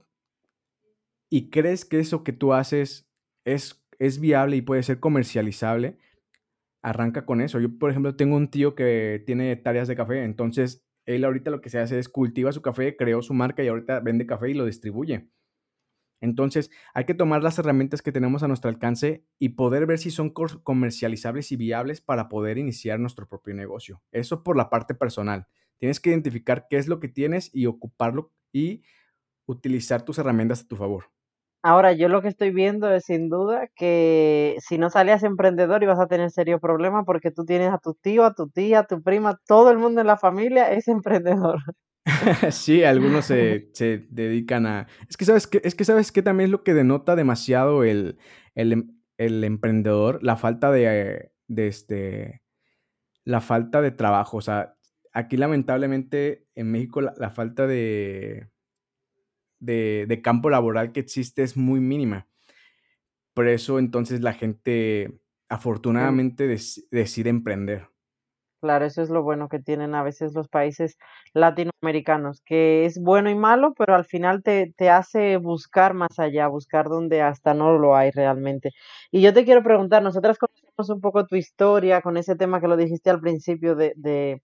[1.29, 3.09] y crees que eso que tú haces
[3.45, 5.97] es, es viable y puede ser comercializable,
[6.81, 7.59] arranca con eso.
[7.59, 11.61] Yo, por ejemplo, tengo un tío que tiene tareas de café, entonces él ahorita lo
[11.61, 14.53] que se hace es cultiva su café, creó su marca y ahorita vende café y
[14.53, 15.29] lo distribuye.
[16.21, 20.11] Entonces, hay que tomar las herramientas que tenemos a nuestro alcance y poder ver si
[20.11, 24.01] son comercializables y viables para poder iniciar nuestro propio negocio.
[24.11, 25.47] Eso por la parte personal.
[25.77, 28.83] Tienes que identificar qué es lo que tienes y ocuparlo y
[29.45, 31.05] utilizar tus herramientas a tu favor.
[31.61, 35.99] Ahora, yo lo que estoy viendo es sin duda que si no salías emprendedor ibas
[35.99, 39.01] a tener serios problemas porque tú tienes a tu tío, a tu tía, a tu
[39.03, 41.59] prima, todo el mundo en la familia es emprendedor.
[42.51, 44.87] sí, algunos se, se, dedican a...
[45.09, 48.17] Es que sabes que, es que sabes que también es lo que denota demasiado el,
[48.55, 52.41] el, em, el emprendedor, la falta de, de este,
[53.25, 54.37] la falta de trabajo.
[54.37, 54.75] O sea,
[55.11, 58.49] aquí lamentablemente en México la falta de
[59.59, 62.27] de, campo laboral que existe es muy mínima.
[63.33, 65.19] Por eso entonces la gente
[65.49, 66.47] afortunadamente
[66.91, 67.87] decide emprender.
[68.61, 70.97] Claro, eso es lo bueno que tienen a veces los países
[71.33, 76.47] latinoamericanos, que es bueno y malo, pero al final te, te, hace buscar más allá,
[76.47, 78.71] buscar donde hasta no lo hay realmente.
[79.11, 82.67] Y yo te quiero preguntar, nosotras conocemos un poco tu historia con ese tema que
[82.67, 84.41] lo dijiste al principio de, de,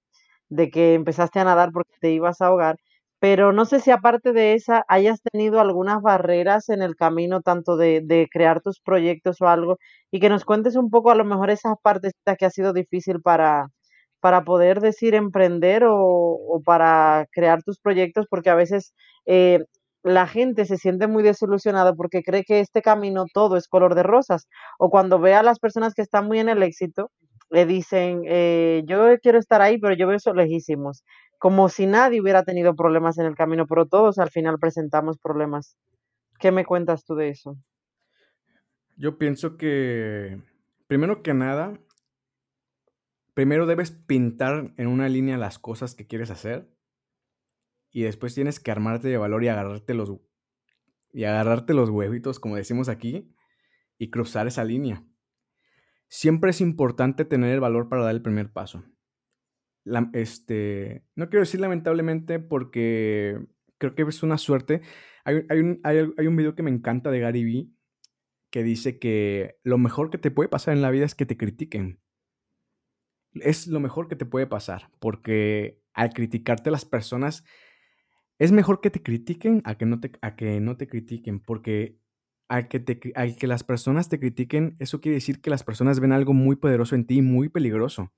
[0.50, 2.78] de que empezaste a nadar porque te ibas a ahogar,
[3.26, 7.76] pero no sé si aparte de esa hayas tenido algunas barreras en el camino, tanto
[7.76, 9.80] de, crear tus proyectos o algo,
[10.12, 13.22] y que nos cuentes un poco a lo mejor esas partes que ha sido difícil
[13.24, 13.70] para,
[14.20, 18.94] para poder decir emprender o, o para crear tus proyectos, porque a veces
[19.26, 19.66] eh,
[20.04, 24.04] la gente se siente muy desilusionada porque cree que este camino todo es color de
[24.04, 27.10] rosas, o cuando ve a las personas que están muy en el éxito,
[27.50, 31.04] le dicen, eh, yo quiero estar ahí, pero yo veo eso lejísimos
[31.46, 35.78] como si nadie hubiera tenido problemas en el camino, pero todos al final presentamos problemas.
[36.40, 37.56] ¿Qué me cuentas tú de eso?
[38.98, 40.42] Yo pienso que,
[40.88, 41.80] primero que nada,
[43.36, 46.68] primero debes pintar en una línea las cosas que quieres hacer
[47.92, 50.12] y después tienes que armarte de valor y agarrarte los
[51.14, 53.36] y agarrarte los huevitos, como decimos aquí,
[54.00, 55.06] y cruzar esa línea.
[56.08, 58.84] Siempre es importante tener el valor para dar el primer paso
[60.14, 63.40] este, no quiero decir lamentablemente porque
[63.78, 64.82] creo que es una suerte.
[65.24, 67.72] Hay, un, hay, un video que me encanta de Gary Vee
[68.52, 71.38] que dice que lo mejor que te puede pasar en la vida es que te
[71.38, 72.00] critiquen.
[73.34, 77.44] Es lo mejor que te puede pasar, porque al criticarte las personas,
[78.40, 82.00] es mejor que te critiquen a que no te, a que no te critiquen, porque
[82.48, 86.00] al que, te, al que las personas te critiquen, eso quiere decir que las personas
[86.00, 88.14] ven algo muy poderoso en ti, muy peligroso.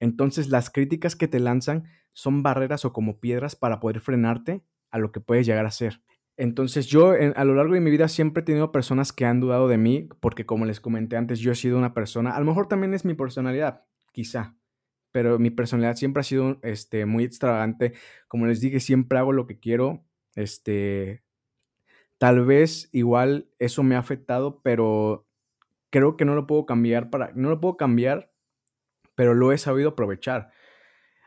[0.00, 4.98] Entonces las críticas que te lanzan son barreras o como piedras para poder frenarte a
[4.98, 6.02] lo que puedes llegar a ser.
[6.36, 9.68] Entonces yo a lo largo de mi vida siempre he tenido personas que han dudado
[9.68, 12.68] de mí porque como les comenté antes, yo he sido una persona, a lo mejor
[12.68, 14.56] también es mi personalidad, quizá,
[15.12, 17.94] pero mi personalidad siempre ha sido este, muy extravagante.
[18.28, 20.04] Como les dije, siempre hago lo que quiero.
[20.34, 21.24] Este,
[22.18, 25.26] tal vez igual eso me ha afectado, pero
[25.90, 28.30] creo que no lo puedo cambiar para, no lo puedo cambiar
[29.16, 30.52] pero lo he sabido aprovechar.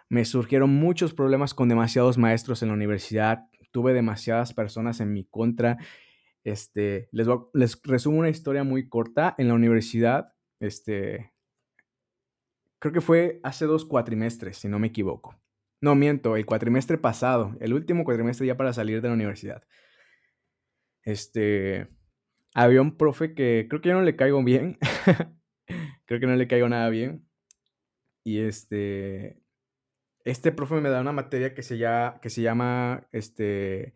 [0.07, 5.25] Me surgieron muchos problemas con demasiados maestros en la universidad, tuve demasiadas personas en mi
[5.25, 5.77] contra.
[6.43, 9.35] Este, les, les resumo una historia muy corta.
[9.37, 11.33] En la universidad, este,
[12.79, 15.35] creo que fue hace dos cuatrimestres, si no me equivoco.
[15.81, 19.63] No miento, el cuatrimestre pasado, el último cuatrimestre ya para salir de la universidad.
[21.03, 21.87] Este,
[22.53, 24.77] había un profe que creo que yo no le caigo bien.
[26.05, 27.28] creo que no le caigo nada bien.
[28.29, 29.41] Y este,
[30.23, 33.95] este profe me da una materia que se llama, que se llama este,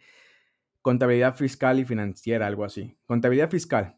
[0.82, 2.98] contabilidad fiscal y financiera, algo así.
[3.06, 3.96] Contabilidad fiscal.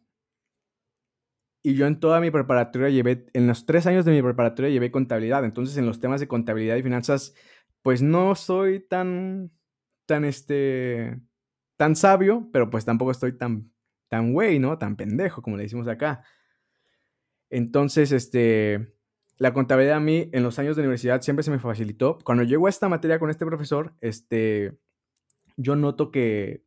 [1.63, 4.91] Y yo en toda mi preparatoria llevé, en los tres años de mi preparatoria llevé
[4.91, 5.45] contabilidad.
[5.45, 7.33] Entonces en los temas de contabilidad y finanzas,
[7.81, 9.53] pues no soy tan,
[10.05, 11.17] tan este,
[11.77, 13.71] tan sabio, pero pues tampoco estoy tan,
[14.09, 14.77] tan güey, ¿no?
[14.77, 16.25] Tan pendejo, como le decimos acá.
[17.49, 18.94] Entonces, este,
[19.37, 22.19] la contabilidad a mí en los años de universidad siempre se me facilitó.
[22.23, 24.77] Cuando llego a esta materia con este profesor, este,
[25.57, 26.65] yo noto que,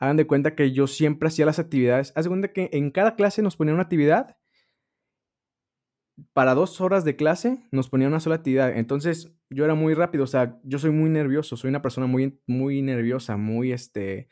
[0.00, 2.12] hagan de cuenta que yo siempre hacía las actividades.
[2.16, 4.38] Haz de cuenta que en cada clase nos ponía una actividad.
[6.32, 8.76] Para dos horas de clase nos ponía una sola actividad.
[8.76, 10.24] Entonces yo era muy rápido.
[10.24, 11.56] O sea, yo soy muy nervioso.
[11.56, 14.28] Soy una persona muy, muy nerviosa, muy este,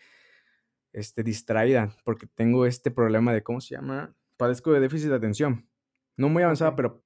[0.94, 1.94] este, distraída.
[2.02, 4.16] Porque tengo este problema de, ¿cómo se llama?
[4.38, 5.68] Padezco de déficit de atención.
[6.16, 7.04] No muy avanzada, pero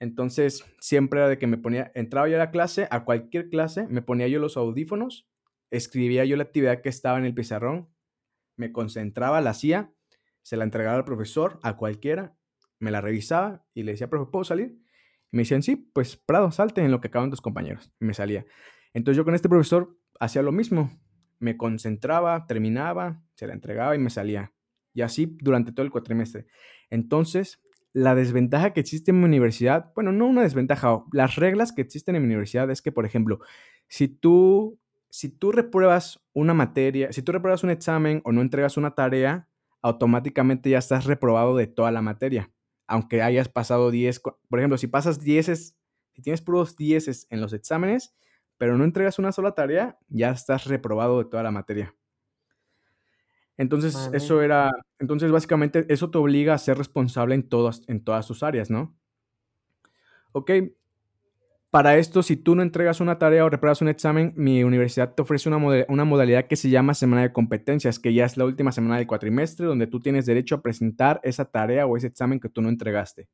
[0.00, 3.86] Entonces, siempre era de que me ponía, entraba yo a la clase, a cualquier clase,
[3.88, 5.28] me ponía yo los audífonos,
[5.70, 7.88] escribía yo la actividad que estaba en el pizarrón,
[8.56, 9.92] me concentraba, la hacía,
[10.42, 12.36] se la entregaba al profesor, a cualquiera,
[12.78, 14.78] me la revisaba y le decía, profe, ¿puedo salir?
[15.32, 17.92] Y me decían, sí, pues Prado, salte en lo que acaban tus compañeros.
[18.00, 18.46] Y me salía.
[18.92, 20.90] Entonces yo con este profesor hacía lo mismo.
[21.40, 24.52] Me concentraba, terminaba, se la entregaba y me salía.
[24.92, 26.46] Y así durante todo el cuatrimestre.
[26.90, 27.63] Entonces,
[27.94, 32.16] la desventaja que existe en mi universidad, bueno, no una desventaja, las reglas que existen
[32.16, 33.38] en mi universidad es que, por ejemplo,
[33.86, 38.76] si tú, si tú repruebas una materia, si tú repruebas un examen o no entregas
[38.76, 39.48] una tarea,
[39.80, 42.50] automáticamente ya estás reprobado de toda la materia.
[42.88, 45.76] Aunque hayas pasado 10, por ejemplo, si pasas 10,
[46.14, 48.16] si tienes puros 10 en los exámenes,
[48.58, 51.94] pero no entregas una sola tarea, ya estás reprobado de toda la materia.
[53.56, 58.26] Entonces, eso era, entonces básicamente eso te obliga a ser responsable en todas, en todas
[58.26, 58.96] tus áreas, ¿no?
[60.32, 60.50] Ok,
[61.74, 65.22] para esto, si tú no entregas una tarea o reparas un examen, mi universidad te
[65.22, 65.56] ofrece una,
[65.88, 69.08] una, modalidad que se llama semana de competencias, que ya es la última semana del
[69.08, 72.68] cuatrimestre, donde tú tienes derecho a presentar esa tarea o ese examen que tú no
[72.68, 73.28] entregaste.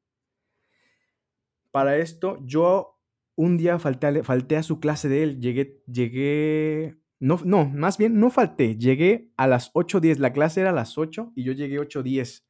[1.71, 2.99] Para esto, yo
[3.37, 8.19] un día falté, falté a su clase de él, llegué, llegué no, no, más bien
[8.19, 8.77] no falté.
[8.77, 10.17] Llegué a las 8.10.
[10.17, 12.45] La clase era a las 8 y yo llegué 8.10.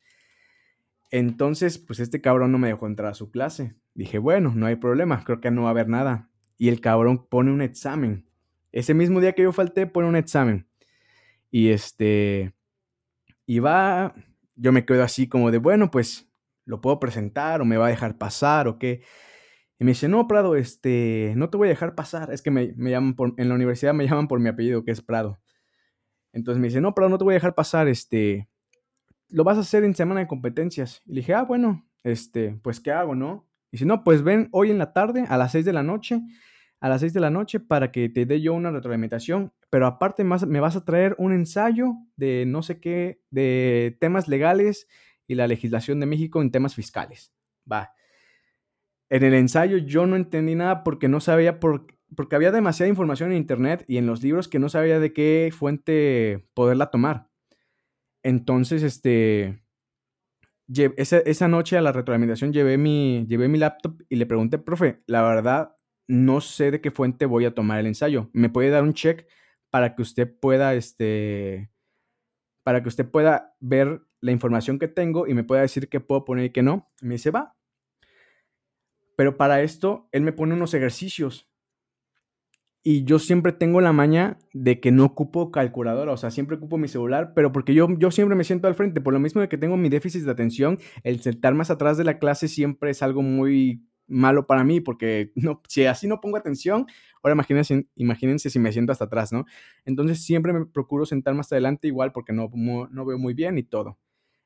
[1.10, 3.74] Entonces, pues este cabrón no me dejó entrar a su clase.
[3.94, 6.30] Dije, bueno, no hay problema, creo que no va a haber nada.
[6.56, 8.28] Y el cabrón pone un examen.
[8.70, 10.68] Ese mismo día que yo falté, pone un examen.
[11.50, 12.54] Y este,
[13.44, 14.14] y va,
[14.54, 16.30] yo me quedo así como de, bueno, pues
[16.64, 19.02] lo puedo presentar o me va a dejar pasar o qué.
[19.80, 22.30] Y me dice, no, Prado, este, no te voy a dejar pasar.
[22.32, 24.90] Es que me, me llaman por, en la universidad me llaman por mi apellido, que
[24.90, 25.40] es Prado.
[26.34, 28.48] Entonces me dice, no, Prado, no te voy a dejar pasar, este,
[29.30, 31.00] lo vas a hacer en semana de competencias.
[31.06, 33.48] Y le dije, ah, bueno, este, pues, ¿qué hago, no?
[33.72, 36.20] Y dice, no, pues ven hoy en la tarde a las 6 de la noche,
[36.80, 40.24] a las 6 de la noche para que te dé yo una retroalimentación, pero aparte
[40.24, 44.88] me vas a traer un ensayo de no sé qué, de temas legales
[45.26, 47.32] y la legislación de México en temas fiscales.
[47.70, 47.94] Va.
[49.10, 51.86] En el ensayo yo no entendí nada porque no sabía, por,
[52.16, 55.52] porque había demasiada información en internet y en los libros que no sabía de qué
[55.52, 57.28] fuente poderla tomar.
[58.22, 59.62] Entonces, este,
[60.96, 65.02] esa, esa, noche a la retroalimentación llevé mi, llevé mi laptop y le pregunté, profe,
[65.06, 65.74] la verdad,
[66.06, 68.30] no sé de qué fuente voy a tomar el ensayo.
[68.32, 69.26] ¿Me puede dar un check
[69.70, 71.70] para que usted pueda, este,
[72.62, 76.24] para que usted pueda ver la información que tengo y me pueda decir qué puedo
[76.24, 76.90] poner y qué no?
[77.00, 77.56] me dice, va.
[79.20, 81.46] Pero para esto, él me pone unos ejercicios.
[82.82, 86.78] Y yo siempre tengo la maña de que no ocupo calculadora, o sea, siempre ocupo
[86.78, 89.50] mi celular, pero porque yo, yo siempre me siento al frente, por lo mismo de
[89.50, 93.02] que tengo mi déficit de atención, el sentar más atrás de la clase siempre es
[93.02, 96.86] algo muy malo para mí, porque no, si así no pongo atención,
[97.22, 99.44] ahora imagínense, imagínense si me siento hasta atrás, ¿no?
[99.84, 103.64] Entonces siempre me procuro sentar más adelante igual porque no, no veo muy bien y
[103.64, 103.98] todo.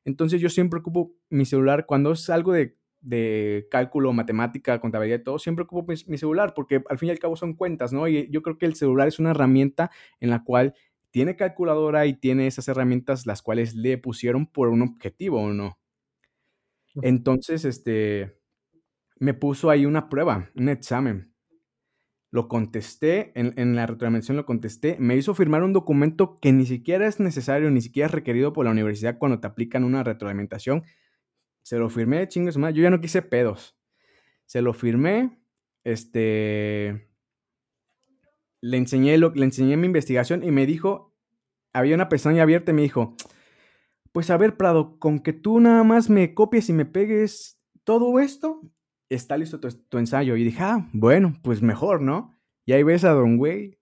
[0.03, 2.75] Entonces yo siempre ocupo mi celular cuando es algo de,
[3.05, 7.11] de cálculo, matemática, contabilidad y todo, siempre ocupo mi, mi, celular porque al fin y
[7.11, 8.07] al cabo son cuentas, ¿no?
[8.07, 10.73] Y yo creo que el celular es una herramienta en la cual
[11.11, 15.79] tiene calculadora y tiene esas herramientas las cuales le pusieron por un objetivo o no.
[17.01, 18.37] Entonces, este,
[19.17, 21.33] me puso ahí una prueba, un examen.
[22.31, 27.07] Lo contesté, en, la retroalimentación lo contesté, me hizo firmar un documento que ni siquiera
[27.07, 30.83] es necesario, ni siquiera es requerido por la universidad cuando te aplican una retroalimentación.
[31.65, 33.75] Se lo firmé, chingues más, yo ya no quise pedos.
[34.45, 35.41] Se lo firmé,
[35.83, 37.09] este,
[38.61, 41.17] le enseñé, lo, le enseñé mi investigación y me dijo,
[41.73, 43.15] había una pestaña abierta y me dijo,
[44.11, 48.19] pues a ver, Prado, con que tú nada más me copies y me pegues todo
[48.19, 48.61] esto,
[49.09, 50.35] está listo tu, ensayo.
[50.35, 52.37] Y dije, ah, bueno, pues mejor, ¿no?
[52.67, 53.79] Y ahí ves a Don Güey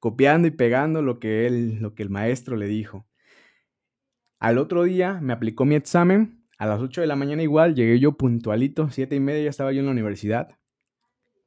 [0.00, 3.06] copiando y pegando lo que, él, lo que el maestro le dijo.
[4.40, 6.43] Al otro día me aplicó mi examen.
[6.58, 9.72] A las 8 de la mañana igual, llegué yo puntualito, siete y media ya estaba
[9.72, 10.56] yo en la universidad.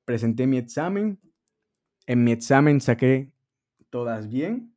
[0.05, 1.19] Presenté mi examen.
[2.05, 3.33] En mi examen saqué
[3.89, 4.73] todas bien.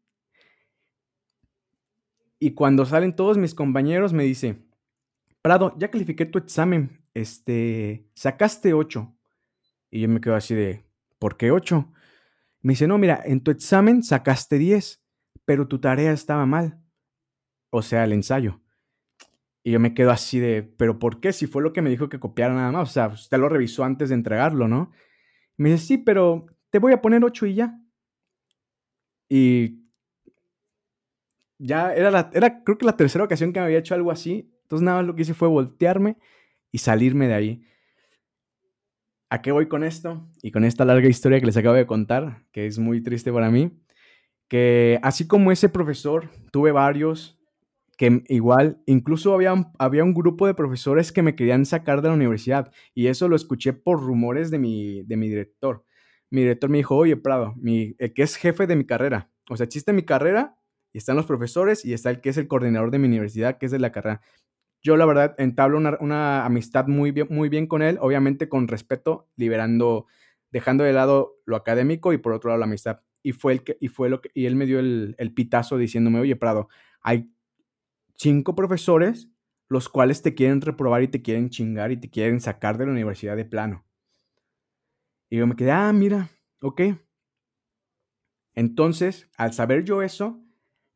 [2.38, 4.64] Y cuando salen todos mis compañeros me dice,
[5.42, 9.16] Prado, ya califiqué tu examen este, sacaste 8.
[9.90, 10.86] Y yo me quedo así de,
[11.18, 11.92] ¿por qué 8?
[12.62, 15.02] Me dice, no, mira, en tu examen sacaste 10,
[15.44, 16.80] pero tu tarea estaba mal.
[17.70, 18.60] O sea, el ensayo.
[19.62, 21.32] Y yo me quedo así de, ¿pero por qué?
[21.32, 22.88] Si fue lo que me dijo que copiara nada más.
[22.88, 24.90] O sea, usted lo revisó antes de entregarlo, ¿no?
[25.56, 27.78] me dice, sí, pero te voy a poner 8 y ya.
[29.28, 29.80] Y
[31.58, 34.50] ya era, la, era creo que la tercera ocasión que me había hecho algo así.
[34.62, 36.16] Entonces nada más lo que hice fue voltearme
[36.72, 37.64] y salirme de ahí.
[39.28, 40.26] ¿A qué voy con esto?
[40.42, 43.50] Y con esta larga historia que les acabo de contar, que es muy triste para
[43.50, 43.70] mí,
[44.48, 47.39] que así como ese profesor, tuve varios
[48.00, 52.14] que igual, incluso había, había un grupo de profesores que me querían sacar de la
[52.14, 55.84] universidad y eso lo escuché por rumores de mi, de mi director.
[56.30, 59.56] Mi director me dijo, oye, Prado, mi, el que es jefe de mi carrera, o
[59.58, 60.56] sea, existe mi carrera
[60.94, 63.66] y están los profesores y está el que es el coordinador de mi universidad, que
[63.66, 64.22] es de la carrera
[64.82, 69.28] yo la verdad entablo una, amistad muy bien, muy bien con él, obviamente con respeto,
[69.36, 70.06] liberando,
[70.50, 73.00] dejando de lado lo académico y por otro lado la amistad.
[73.22, 75.76] Y fue, el que, y fue lo que, y él me dio el, el pitazo
[75.76, 76.70] diciéndome, oye, Prado,
[77.02, 77.30] hay
[78.20, 79.30] cinco profesores
[79.68, 82.92] los cuales te quieren reprobar y te quieren chingar y te quieren sacar de la
[82.92, 83.86] universidad de plano.
[85.28, 86.28] Y yo me quedé, ah, mira,
[86.60, 86.82] ok.
[88.54, 90.44] Entonces, al saber yo eso,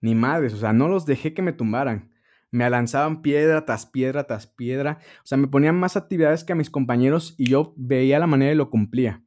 [0.01, 2.15] ni madres, o sea, no los dejé que me tumbaran
[2.55, 6.57] me lanzaban piedra tras piedra tras piedra, o sea, me ponían más actividades que a
[6.57, 9.25] mis compañeros y yo veía la manera y lo cumplía.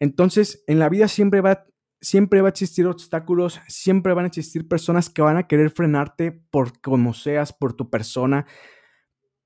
[0.00, 1.66] Entonces, en la vida siempre va,
[2.02, 6.32] siempre va a existir obstáculos, siempre van a existir personas que van a querer frenarte
[6.32, 8.46] por como seas, por tu persona,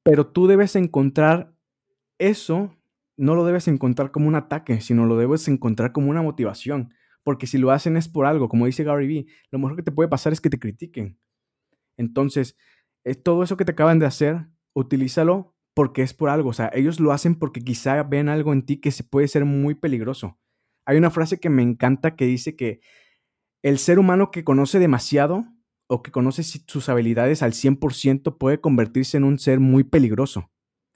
[0.02, 1.54] pero tú debes encontrar
[2.18, 2.74] eso,
[3.16, 7.46] no lo debes encontrar como un ataque, sino lo debes encontrar como una motivación, porque
[7.46, 10.09] si lo hacen es por algo, como dice Gary Vee, lo mejor que te puede
[10.09, 11.18] pasar es que te critiquen.
[11.98, 12.57] Entonces,
[13.22, 16.50] todo eso que te acaban de hacer, utilízalo porque es por algo.
[16.50, 19.44] O sea, ellos lo hacen porque quizá ven algo en ti que se puede ser
[19.44, 20.38] muy peligroso.
[20.87, 22.80] Hay una frase que me encanta que dice que
[23.62, 25.45] el ser humano que conoce demasiado
[25.89, 30.51] o que conoce sus habilidades al 100% puede convertirse en un ser muy peligroso.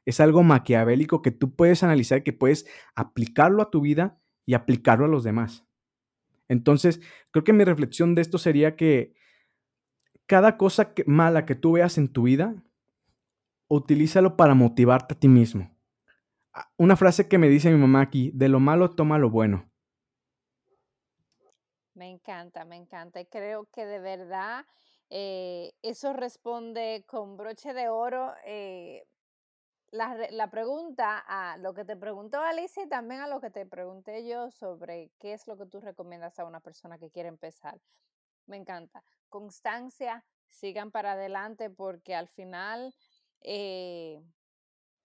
[0.06, 5.04] Es algo maquiavélico que tú puedes analizar, que puedes aplicarlo a tu vida y aplicarlo
[5.04, 5.64] a los demás.
[6.48, 9.14] Entonces, creo que mi reflexión de esto sería que
[10.26, 12.54] cada cosa mala que tú veas en tu vida,
[13.68, 15.76] utilízalo para motivarte a ti mismo.
[16.52, 19.69] Ah, una frase que me dice mi mamá aquí, de lo malo toma lo bueno.
[22.20, 23.24] Encanta, me encanta.
[23.24, 24.66] Creo que de verdad
[25.08, 29.06] eh, eso responde con broche de oro eh,
[29.90, 33.66] la, la, pregunta a lo que te preguntó Alicia y también a lo que te
[33.66, 37.80] pregunté yo sobre qué es lo que tú recomiendas a una persona que quiere empezar.
[38.46, 39.02] Me encanta.
[39.30, 42.94] Constancia, sigan para adelante porque al final
[43.40, 44.22] eh,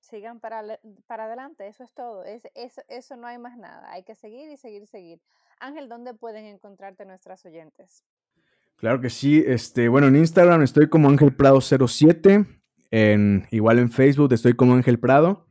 [0.01, 4.03] sigan para, para adelante, eso es todo, es, eso, eso no hay más nada, hay
[4.03, 5.21] que seguir y seguir, seguir.
[5.59, 8.03] Ángel, ¿dónde pueden encontrarte nuestras oyentes?
[8.77, 12.45] Claro que sí, este, bueno, en Instagram estoy como Ángel Prado 07,
[12.91, 15.47] en, igual en Facebook estoy como Ángel Prado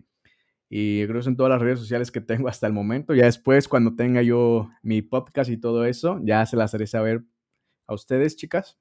[0.69, 3.15] y creo que son todas las redes sociales que tengo hasta el momento.
[3.15, 7.23] Ya después, cuando tenga yo mi podcast y todo eso, ya se las haré saber
[7.87, 8.77] a ustedes, chicas.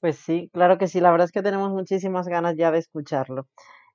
[0.00, 3.48] Pues sí, claro que sí, la verdad es que tenemos muchísimas ganas ya de escucharlo.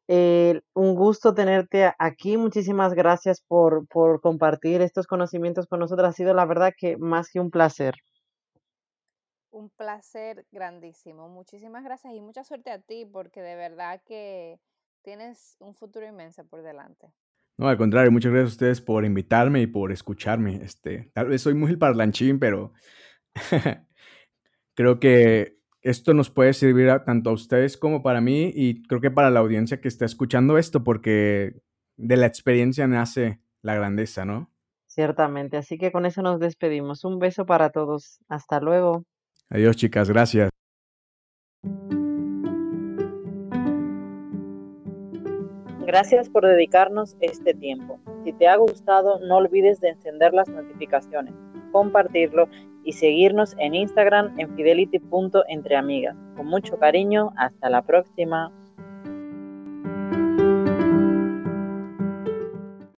[0.07, 6.13] Eh, un gusto tenerte aquí, muchísimas gracias por, por compartir estos conocimientos con nosotros, ha
[6.13, 7.95] sido la verdad que más que un placer.
[9.51, 14.59] Un placer grandísimo, muchísimas gracias y mucha suerte a ti porque de verdad que
[15.03, 17.13] tienes un futuro inmenso por delante.
[17.57, 20.55] No, al contrario, muchas gracias a ustedes por invitarme y por escucharme.
[20.63, 22.73] Este, tal vez soy muy parlanchín, pero
[24.75, 29.11] creo que esto nos puede servir tanto a ustedes como para mí y creo que
[29.11, 31.61] para la audiencia que está escuchando esto, porque
[31.97, 34.49] de la experiencia nace la grandeza, ¿no?
[34.87, 37.03] Ciertamente, así que con eso nos despedimos.
[37.03, 38.19] Un beso para todos.
[38.29, 39.03] Hasta luego.
[39.49, 40.49] Adiós, chicas, gracias.
[45.85, 47.99] Gracias por dedicarnos este tiempo.
[48.23, 51.35] Si te ha gustado, no olvides de encender las notificaciones,
[51.73, 52.47] compartirlo
[52.85, 56.15] y seguirnos en Instagram en fidelity.entreamigas.
[56.37, 58.53] Con mucho cariño, hasta la próxima.